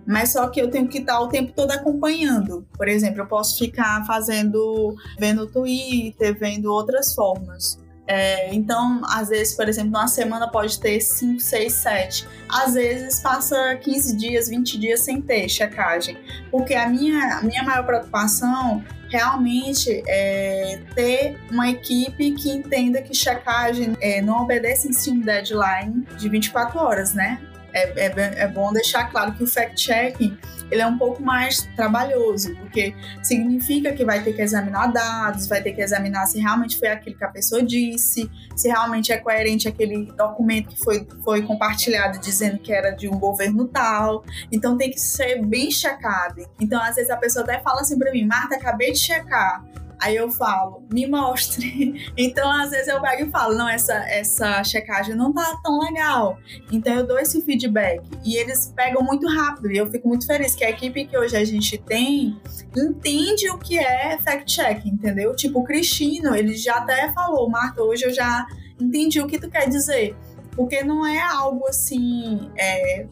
Mas 0.07 0.33
só 0.33 0.49
que 0.49 0.61
eu 0.61 0.71
tenho 0.71 0.89
que 0.89 0.99
estar 0.99 1.21
o 1.21 1.29
tempo 1.29 1.53
todo 1.53 1.71
acompanhando. 1.71 2.67
Por 2.77 2.89
exemplo, 2.89 3.23
eu 3.23 3.27
posso 3.27 3.59
ficar 3.59 4.05
fazendo, 4.07 4.95
vendo 5.19 5.47
Twitter, 5.47 6.39
vendo 6.39 6.73
outras 6.73 7.15
formas. 7.15 7.79
É, 8.07 8.55
então, 8.55 9.01
às 9.07 9.31
vezes, 9.31 9.55
por 9.55 9.69
exemplo, 9.69 9.93
numa 9.93 10.09
semana 10.09 10.47
pode 10.47 10.79
ter 10.79 11.01
5, 11.01 11.41
6, 11.41 11.73
7. 11.73 12.29
Às 12.49 12.75
vezes 12.75 13.21
passa 13.21 13.77
15 13.77 14.17
dias, 14.17 14.49
20 14.49 14.79
dias 14.79 15.01
sem 15.01 15.23
ter 15.23 15.49
checagem. 15.49 16.19
Porque 16.51 16.75
a 16.75 16.89
minha, 16.89 17.39
a 17.39 17.43
minha 17.43 17.63
maior 17.63 17.85
preocupação 17.87 18.85
realmente 19.09 20.03
é 20.07 20.81
ter 20.95 21.39
uma 21.51 21.71
equipe 21.71 22.33
que 22.33 22.51
entenda 22.51 23.01
que 23.01 23.15
checagem 23.15 23.97
é, 24.01 24.21
não 24.21 24.43
obedece 24.43 24.89
em 24.89 24.93
si 24.93 25.11
um 25.11 25.21
deadline 25.21 26.07
de 26.19 26.29
24 26.29 26.79
horas, 26.79 27.15
né? 27.15 27.41
É, 27.75 28.07
é, 28.07 28.45
é 28.45 28.49
bom 28.49 28.73
deixar 28.73 29.11
claro 29.11 29.33
que 29.35 29.43
o 29.43 29.47
fact-checking 29.47 30.39
ele 30.71 30.81
é 30.81 30.87
um 30.87 30.97
pouco 30.97 31.23
mais 31.23 31.63
trabalhoso, 31.77 32.55
porque 32.57 32.95
significa 33.23 33.93
que 33.93 34.05
vai 34.05 34.23
ter 34.23 34.33
que 34.33 34.43
examinar 34.43 34.93
dados, 34.93 35.47
vai 35.47 35.63
ter 35.63 35.73
que 35.73 35.81
examinar 35.81 36.27
se 36.27 36.41
realmente 36.41 36.79
foi 36.79 36.89
aquilo 36.89 37.17
que 37.17 37.25
a 37.25 37.29
pessoa 37.29 37.63
disse, 37.63 38.31
se 38.57 38.69
realmente 38.69 39.13
é 39.13 39.19
coerente 39.19 39.69
aquele 39.69 40.07
documento 40.13 40.71
que 40.71 40.79
foi, 40.83 41.07
foi 41.23 41.43
compartilhado 41.43 42.19
dizendo 42.19 42.59
que 42.59 42.73
era 42.73 42.91
de 42.91 43.09
um 43.09 43.19
governo 43.19 43.69
tal. 43.69 44.25
Então 44.51 44.77
tem 44.77 44.91
que 44.91 45.01
ser 45.01 45.45
bem 45.45 45.71
checado. 45.71 46.45
Então, 46.59 46.83
às 46.83 46.97
vezes, 46.97 47.11
a 47.11 47.17
pessoa 47.17 47.45
até 47.45 47.61
fala 47.61 47.83
assim 47.83 47.99
para 47.99 48.11
mim, 48.11 48.25
Marta, 48.25 48.57
acabei 48.57 48.93
de 48.93 48.99
checar. 48.99 49.65
Aí 50.05 50.17
eu 50.17 50.31
falo, 50.31 50.87
me 50.93 51.07
mostre. 51.07 51.95
Então, 52.17 52.51
às 52.51 52.71
vezes 52.71 52.89
eu 52.89 53.01
pego 53.01 53.25
e 53.25 53.31
falo, 53.31 53.55
não, 53.57 53.69
essa, 53.69 53.95
essa 54.09 54.63
checagem 54.63 55.15
não 55.15 55.33
tá 55.33 55.59
tão 55.63 55.79
legal. 55.81 56.39
Então 56.71 56.93
eu 56.95 57.07
dou 57.07 57.19
esse 57.19 57.41
feedback. 57.41 58.03
E 58.23 58.37
eles 58.37 58.73
pegam 58.77 59.03
muito 59.03 59.27
rápido. 59.27 59.71
E 59.73 59.79
eu 59.79 59.91
fico 59.91 60.07
muito 60.07 60.27
feliz 60.27 60.55
que 60.55 60.63
a 60.63 60.71
equipe 60.71 61.07
que 61.07 61.17
hoje 61.17 61.37
a 61.37 61.45
gente 61.45 61.79
tem 61.79 62.39
entende 62.77 63.51
o 63.51 63.59
que 63.59 63.79
é 63.79 64.19
fact-check, 64.19 64.87
entendeu? 64.87 65.35
Tipo, 65.35 65.61
o 65.61 65.65
Cristino, 65.65 66.35
ele 66.35 66.55
já 66.55 66.77
até 66.77 67.11
falou, 67.13 67.49
Marta, 67.49 67.83
hoje 67.83 68.05
eu 68.05 68.13
já 68.13 68.47
entendi 68.79 69.21
o 69.21 69.27
que 69.27 69.39
tu 69.39 69.49
quer 69.49 69.69
dizer. 69.69 70.15
Porque 70.55 70.85
não 70.85 71.07
é 71.07 71.21
algo 71.21 71.67
assim 71.67 72.51
é, 72.59 73.07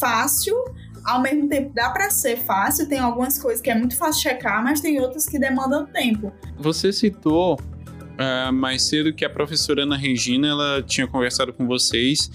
fácil, 0.00 0.56
ao 1.04 1.20
mesmo 1.20 1.48
tempo 1.48 1.72
dá 1.74 1.90
para 1.90 2.10
ser 2.10 2.36
fácil, 2.36 2.88
tem 2.88 2.98
algumas 2.98 3.40
coisas 3.40 3.60
que 3.60 3.70
é 3.70 3.74
muito 3.74 3.96
fácil 3.96 4.22
checar, 4.22 4.62
mas 4.62 4.80
tem 4.80 5.00
outras 5.00 5.26
que 5.26 5.38
demandam 5.38 5.86
tempo. 5.86 6.32
Você 6.58 6.92
citou 6.92 7.54
uh, 7.56 8.52
mais 8.52 8.82
cedo 8.82 9.12
que 9.12 9.24
a 9.24 9.30
professora 9.30 9.82
Ana 9.82 9.96
Regina 9.96 10.48
ela 10.48 10.82
tinha 10.82 11.06
conversado 11.06 11.52
com 11.52 11.66
vocês 11.66 12.30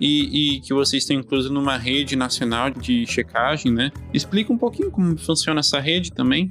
e, 0.00 0.56
e, 0.56 0.60
que 0.60 0.74
vocês 0.74 1.02
estão 1.02 1.16
incluso 1.16 1.52
numa 1.52 1.76
rede 1.76 2.16
nacional 2.16 2.70
de 2.70 3.06
checagem, 3.06 3.72
né? 3.72 3.90
Explica 4.12 4.52
um 4.52 4.58
pouquinho 4.58 4.90
como 4.90 5.16
funciona 5.16 5.60
essa 5.60 5.80
rede 5.80 6.12
também. 6.12 6.50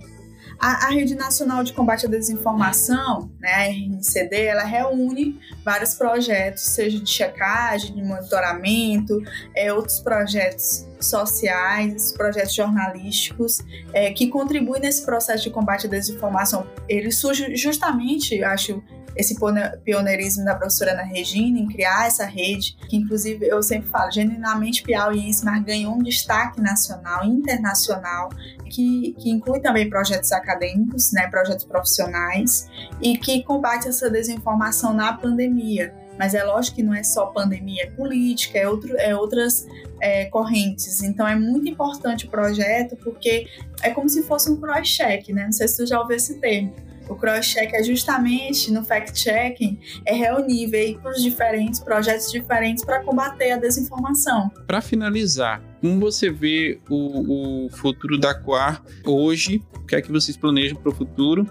A, 0.59 0.87
a, 0.87 0.89
Rede 0.89 1.15
Nacional 1.15 1.63
de 1.63 1.73
Combate 1.73 2.05
à 2.05 2.09
Desinformação, 2.09 3.29
né, 3.39 3.53
a 3.53 3.67
RNCD, 3.67 4.45
ela 4.45 4.63
reúne 4.63 5.39
vários 5.63 5.93
projetos, 5.93 6.63
seja 6.63 6.99
de 6.99 7.09
checagem, 7.09 7.93
de 7.95 8.03
monitoramento, 8.03 9.21
é, 9.55 9.71
outros 9.71 9.99
projetos 9.99 10.85
sociais, 10.99 12.13
projetos 12.13 12.53
jornalísticos, 12.53 13.59
é, 13.93 14.11
que 14.11 14.27
contribuem 14.27 14.81
nesse 14.81 15.05
processo 15.05 15.43
de 15.43 15.49
combate 15.49 15.87
à 15.87 15.89
desinformação. 15.89 16.67
Ele 16.87 17.11
surge 17.11 17.55
justamente, 17.55 18.43
acho, 18.43 18.83
esse 19.15 19.35
pioneirismo 19.83 20.43
da 20.43 20.55
professora 20.55 20.91
Ana 20.91 21.03
Regina 21.03 21.57
em 21.57 21.67
criar 21.67 22.07
essa 22.07 22.25
rede, 22.25 22.75
que 22.89 22.97
inclusive 22.97 23.47
eu 23.47 23.63
sempre 23.63 23.89
falo, 23.89 24.11
genuinamente 24.11 24.83
piauiense, 24.83 25.45
mas 25.45 25.63
ganhou 25.63 25.95
um 25.95 26.03
destaque 26.03 26.59
nacional, 26.59 27.23
internacional, 27.23 28.29
que, 28.69 29.15
que 29.17 29.29
inclui 29.29 29.61
também 29.61 29.89
projetos 29.89 30.31
acadêmicos, 30.31 31.11
né, 31.13 31.27
projetos 31.27 31.63
profissionais, 31.63 32.69
e 33.01 33.17
que 33.17 33.43
combate 33.43 33.87
essa 33.87 34.09
desinformação 34.09 34.93
na 34.93 35.13
pandemia. 35.13 35.93
Mas 36.17 36.33
é 36.33 36.43
lógico 36.43 36.77
que 36.77 36.83
não 36.83 36.93
é 36.93 37.03
só 37.03 37.25
pandemia, 37.27 37.83
é 37.83 37.87
política, 37.87 38.57
é, 38.57 38.67
outro, 38.67 38.97
é 38.97 39.13
outras 39.15 39.67
é, 40.01 40.25
correntes. 40.25 41.03
Então 41.03 41.27
é 41.27 41.35
muito 41.35 41.67
importante 41.67 42.25
o 42.25 42.29
projeto, 42.29 42.95
porque 43.03 43.47
é 43.81 43.89
como 43.89 44.07
se 44.07 44.23
fosse 44.23 44.49
um 44.49 44.55
cross-check, 44.55 45.29
né? 45.33 45.43
Não 45.45 45.51
sei 45.51 45.67
se 45.67 45.77
tu 45.77 45.85
já 45.85 45.99
ouviu 45.99 46.15
esse 46.15 46.39
termo 46.39 46.84
o 47.07 47.15
cross-check 47.15 47.73
é 47.73 47.83
justamente 47.83 48.71
no 48.71 48.83
fact-checking, 48.83 49.79
é 50.05 50.13
reunir 50.13 50.67
veículos 50.67 51.21
diferentes, 51.21 51.79
projetos 51.79 52.31
diferentes 52.31 52.83
para 52.83 53.03
combater 53.03 53.51
a 53.51 53.57
desinformação. 53.57 54.49
Para 54.67 54.81
finalizar, 54.81 55.61
como 55.81 55.99
você 55.99 56.29
vê 56.29 56.79
o, 56.89 57.65
o 57.65 57.69
futuro 57.69 58.17
da 58.17 58.33
Coar 58.33 58.83
hoje? 59.05 59.61
O 59.75 59.85
que 59.85 59.95
é 59.95 60.01
que 60.01 60.11
vocês 60.11 60.35
planejam 60.35 60.77
para 60.77 60.89
o 60.89 60.95
futuro? 60.95 61.47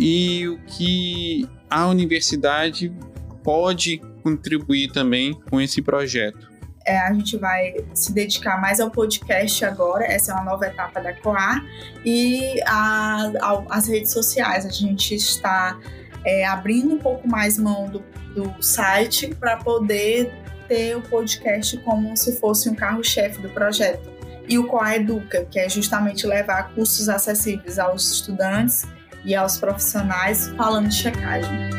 E 0.00 0.48
o 0.48 0.58
que 0.64 1.48
a 1.70 1.86
universidade 1.86 2.92
pode 3.42 4.00
contribuir 4.22 4.90
também 4.92 5.34
com 5.48 5.60
esse 5.60 5.80
projeto? 5.80 6.47
É, 6.88 6.98
a 6.98 7.12
gente 7.12 7.36
vai 7.36 7.74
se 7.92 8.12
dedicar 8.14 8.58
mais 8.58 8.80
ao 8.80 8.90
podcast 8.90 9.62
agora, 9.66 10.06
essa 10.06 10.32
é 10.32 10.34
uma 10.34 10.44
nova 10.44 10.66
etapa 10.66 11.00
da 11.00 11.12
Coar, 11.12 11.62
e 12.02 12.60
a, 12.66 13.30
a, 13.42 13.62
as 13.68 13.86
redes 13.86 14.10
sociais. 14.10 14.64
A 14.64 14.70
gente 14.70 15.14
está 15.14 15.78
é, 16.24 16.46
abrindo 16.46 16.94
um 16.94 16.98
pouco 16.98 17.28
mais 17.28 17.58
mão 17.58 17.90
do, 17.90 18.02
do 18.34 18.62
site 18.62 19.34
para 19.34 19.58
poder 19.58 20.32
ter 20.66 20.96
o 20.96 21.02
podcast 21.02 21.76
como 21.78 22.16
se 22.16 22.40
fosse 22.40 22.70
um 22.70 22.74
carro-chefe 22.74 23.42
do 23.42 23.50
projeto. 23.50 24.10
E 24.48 24.58
o 24.58 24.66
Coar 24.66 24.94
Educa, 24.94 25.44
que 25.44 25.58
é 25.58 25.68
justamente 25.68 26.26
levar 26.26 26.72
cursos 26.74 27.10
acessíveis 27.10 27.78
aos 27.78 28.10
estudantes 28.10 28.86
e 29.26 29.34
aos 29.34 29.58
profissionais 29.58 30.48
falando 30.56 30.88
de 30.88 30.94
checagem. 30.94 31.77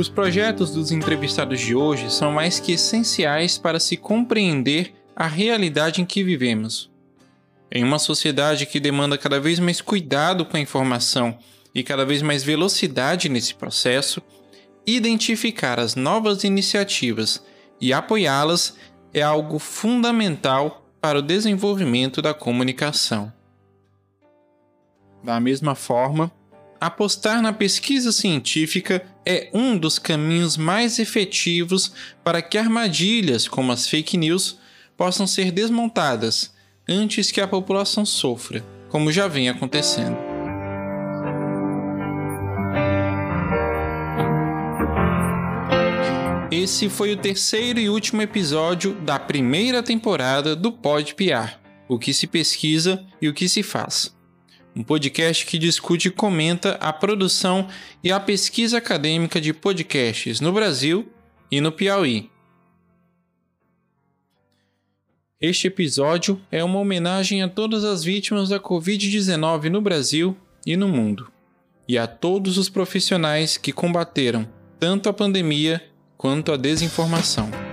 Os 0.00 0.08
projetos 0.08 0.70
dos 0.70 0.90
entrevistados 0.90 1.60
de 1.60 1.74
hoje 1.74 2.10
são 2.10 2.32
mais 2.32 2.58
que 2.58 2.72
essenciais 2.72 3.58
para 3.58 3.78
se 3.78 3.98
compreender 3.98 4.94
a 5.14 5.26
realidade 5.26 6.00
em 6.00 6.06
que 6.06 6.24
vivemos. 6.24 6.90
Em 7.70 7.84
uma 7.84 7.98
sociedade 7.98 8.64
que 8.64 8.80
demanda 8.80 9.18
cada 9.18 9.38
vez 9.38 9.58
mais 9.58 9.82
cuidado 9.82 10.46
com 10.46 10.56
a 10.56 10.60
informação 10.60 11.38
e 11.74 11.82
cada 11.82 12.06
vez 12.06 12.22
mais 12.22 12.42
velocidade 12.42 13.28
nesse 13.28 13.54
processo, 13.54 14.22
identificar 14.86 15.78
as 15.78 15.94
novas 15.94 16.44
iniciativas 16.44 17.44
e 17.78 17.92
apoiá-las 17.92 18.78
é 19.12 19.20
algo 19.20 19.58
fundamental 19.58 20.82
para 20.98 21.18
o 21.18 21.22
desenvolvimento 21.22 22.22
da 22.22 22.32
comunicação. 22.32 23.30
Da 25.22 25.38
mesma 25.38 25.74
forma, 25.74 26.32
apostar 26.80 27.42
na 27.42 27.52
pesquisa 27.52 28.10
científica 28.10 29.04
é 29.24 29.50
um 29.52 29.76
dos 29.76 29.98
caminhos 29.98 30.56
mais 30.56 30.98
efetivos 30.98 31.92
para 32.24 32.40
que 32.40 32.56
armadilhas 32.56 33.46
como 33.46 33.70
as 33.70 33.86
fake 33.86 34.16
news 34.16 34.58
possam 34.96 35.26
ser 35.26 35.52
desmontadas 35.52 36.52
antes 36.88 37.30
que 37.30 37.40
a 37.40 37.46
população 37.46 38.06
sofra, 38.06 38.64
como 38.88 39.12
já 39.12 39.28
vem 39.28 39.48
acontecendo. 39.48 40.16
Esse 46.50 46.88
foi 46.88 47.12
o 47.12 47.16
terceiro 47.16 47.78
e 47.78 47.88
último 47.88 48.22
episódio 48.22 48.94
da 49.02 49.18
primeira 49.18 49.82
temporada 49.82 50.56
do 50.56 50.72
Pod 50.72 51.14
PR, 51.14 51.58
o 51.88 51.98
que 51.98 52.12
se 52.12 52.26
pesquisa 52.26 53.04
e 53.22 53.28
o 53.28 53.34
que 53.34 53.48
se 53.48 53.62
faz 53.62 54.19
um 54.74 54.82
podcast 54.82 55.44
que 55.46 55.58
discute 55.58 56.08
e 56.08 56.10
comenta 56.10 56.72
a 56.80 56.92
produção 56.92 57.68
e 58.02 58.12
a 58.12 58.20
pesquisa 58.20 58.78
acadêmica 58.78 59.40
de 59.40 59.52
podcasts 59.52 60.40
no 60.40 60.52
Brasil 60.52 61.08
e 61.50 61.60
no 61.60 61.72
Piauí. 61.72 62.30
Este 65.40 65.68
episódio 65.68 66.40
é 66.52 66.62
uma 66.62 66.78
homenagem 66.78 67.42
a 67.42 67.48
todas 67.48 67.82
as 67.82 68.04
vítimas 68.04 68.50
da 68.50 68.60
Covid-19 68.60 69.70
no 69.70 69.80
Brasil 69.80 70.36
e 70.66 70.76
no 70.76 70.86
mundo, 70.86 71.32
e 71.88 71.96
a 71.96 72.06
todos 72.06 72.58
os 72.58 72.68
profissionais 72.68 73.56
que 73.56 73.72
combateram 73.72 74.46
tanto 74.78 75.08
a 75.08 75.12
pandemia 75.12 75.82
quanto 76.16 76.52
a 76.52 76.56
desinformação. 76.56 77.69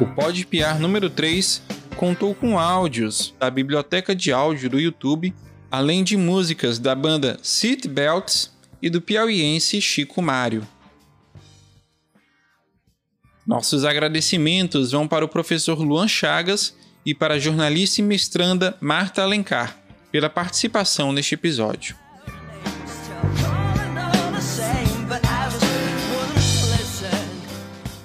O 0.00 0.06
Pod 0.06 0.44
PR 0.46 0.80
número 0.80 1.08
3 1.08 1.62
contou 1.96 2.34
com 2.34 2.58
áudios 2.58 3.32
da 3.38 3.48
biblioteca 3.48 4.12
de 4.14 4.32
áudio 4.32 4.68
do 4.68 4.80
YouTube, 4.80 5.32
além 5.70 6.02
de 6.02 6.16
músicas 6.16 6.80
da 6.80 6.96
banda 6.96 7.38
Seat 7.42 7.86
Belts 7.86 8.52
e 8.82 8.90
do 8.90 9.00
piauiense 9.00 9.80
Chico 9.80 10.20
Mário. 10.20 10.66
Nossos 13.46 13.84
agradecimentos 13.84 14.90
vão 14.90 15.06
para 15.06 15.24
o 15.24 15.28
professor 15.28 15.78
Luan 15.78 16.08
Chagas 16.08 16.74
e 17.06 17.14
para 17.14 17.34
a 17.34 17.38
jornalista 17.38 18.00
e 18.00 18.04
mestranda 18.04 18.76
Marta 18.80 19.22
Alencar 19.22 19.78
pela 20.10 20.28
participação 20.28 21.12
neste 21.12 21.34
episódio. 21.34 21.94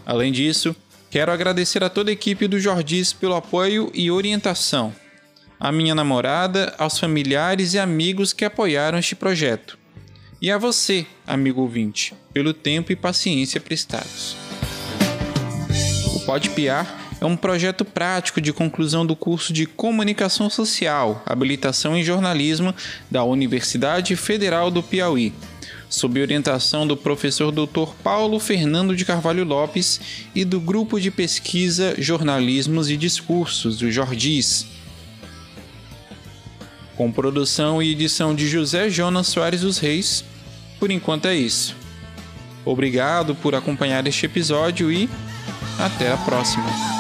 Além 0.06 0.32
disso, 0.32 0.76
Quero 1.10 1.32
agradecer 1.32 1.84
a 1.84 1.90
toda 1.90 2.12
a 2.12 2.14
equipe 2.14 2.48
do 2.48 2.60
Jordis 2.60 3.12
pelo 3.12 3.34
apoio 3.34 3.92
e 3.96 4.12
orientação, 4.12 4.94
a 5.60 5.72
minha 5.72 5.96
namorada, 5.96 6.76
aos 6.78 7.00
familiares 7.00 7.74
e 7.74 7.80
amigos 7.80 8.32
que 8.32 8.46
apoiaram 8.46 9.00
este 9.00 9.16
projeto, 9.16 9.76
e 10.40 10.52
a 10.52 10.58
você, 10.60 11.08
amigo 11.26 11.62
ouvinte, 11.62 12.14
pelo 12.32 12.54
tempo 12.54 12.92
e 12.92 12.96
paciência 12.96 13.60
prestados. 13.60 14.38
O 16.14 16.20
Pode 16.28 16.52
Piar 16.52 17.10
é 17.20 17.26
um 17.26 17.36
projeto 17.36 17.84
prático 17.84 18.40
de 18.40 18.54
conclusão 18.54 19.04
do 19.04 19.16
curso 19.16 19.52
de 19.52 19.66
Comunicação 19.66 20.48
Social, 20.48 21.24
Habilitação 21.26 21.98
em 21.98 22.04
Jornalismo 22.04 22.74
da 23.10 23.24
Universidade 23.24 24.16
Federal 24.16 24.70
do 24.70 24.84
Piauí, 24.84 25.34
sob 25.90 26.22
orientação 26.22 26.86
do 26.86 26.96
professor 26.96 27.52
Dr. 27.52 27.94
Paulo 28.04 28.40
Fernando 28.40 28.96
de 28.96 29.04
Carvalho 29.04 29.44
Lopes 29.44 30.00
e 30.36 30.46
do 30.46 30.62
grupo 30.62 31.00
de 31.00 31.10
pesquisa 31.10 31.96
Jornalismos 31.98 32.90
e 32.90 32.96
Discursos, 32.96 33.80
do 33.80 33.92
Jordis. 33.92 34.68
Com 36.96 37.12
produção 37.12 37.82
e 37.82 37.92
edição 37.92 38.36
de 38.36 38.48
José 38.48 38.90
Jonas 38.90 39.28
Soares 39.28 39.62
dos 39.62 39.80
Reis, 39.80 40.24
por 40.80 40.92
enquanto 40.92 41.28
é 41.28 41.36
isso. 41.36 41.76
Obrigado 42.64 43.34
por 43.34 43.56
acompanhar 43.56 44.06
este 44.06 44.26
episódio 44.26 44.92
e 44.92 45.10
até 45.80 46.12
a 46.12 46.18
próxima. 46.18 46.99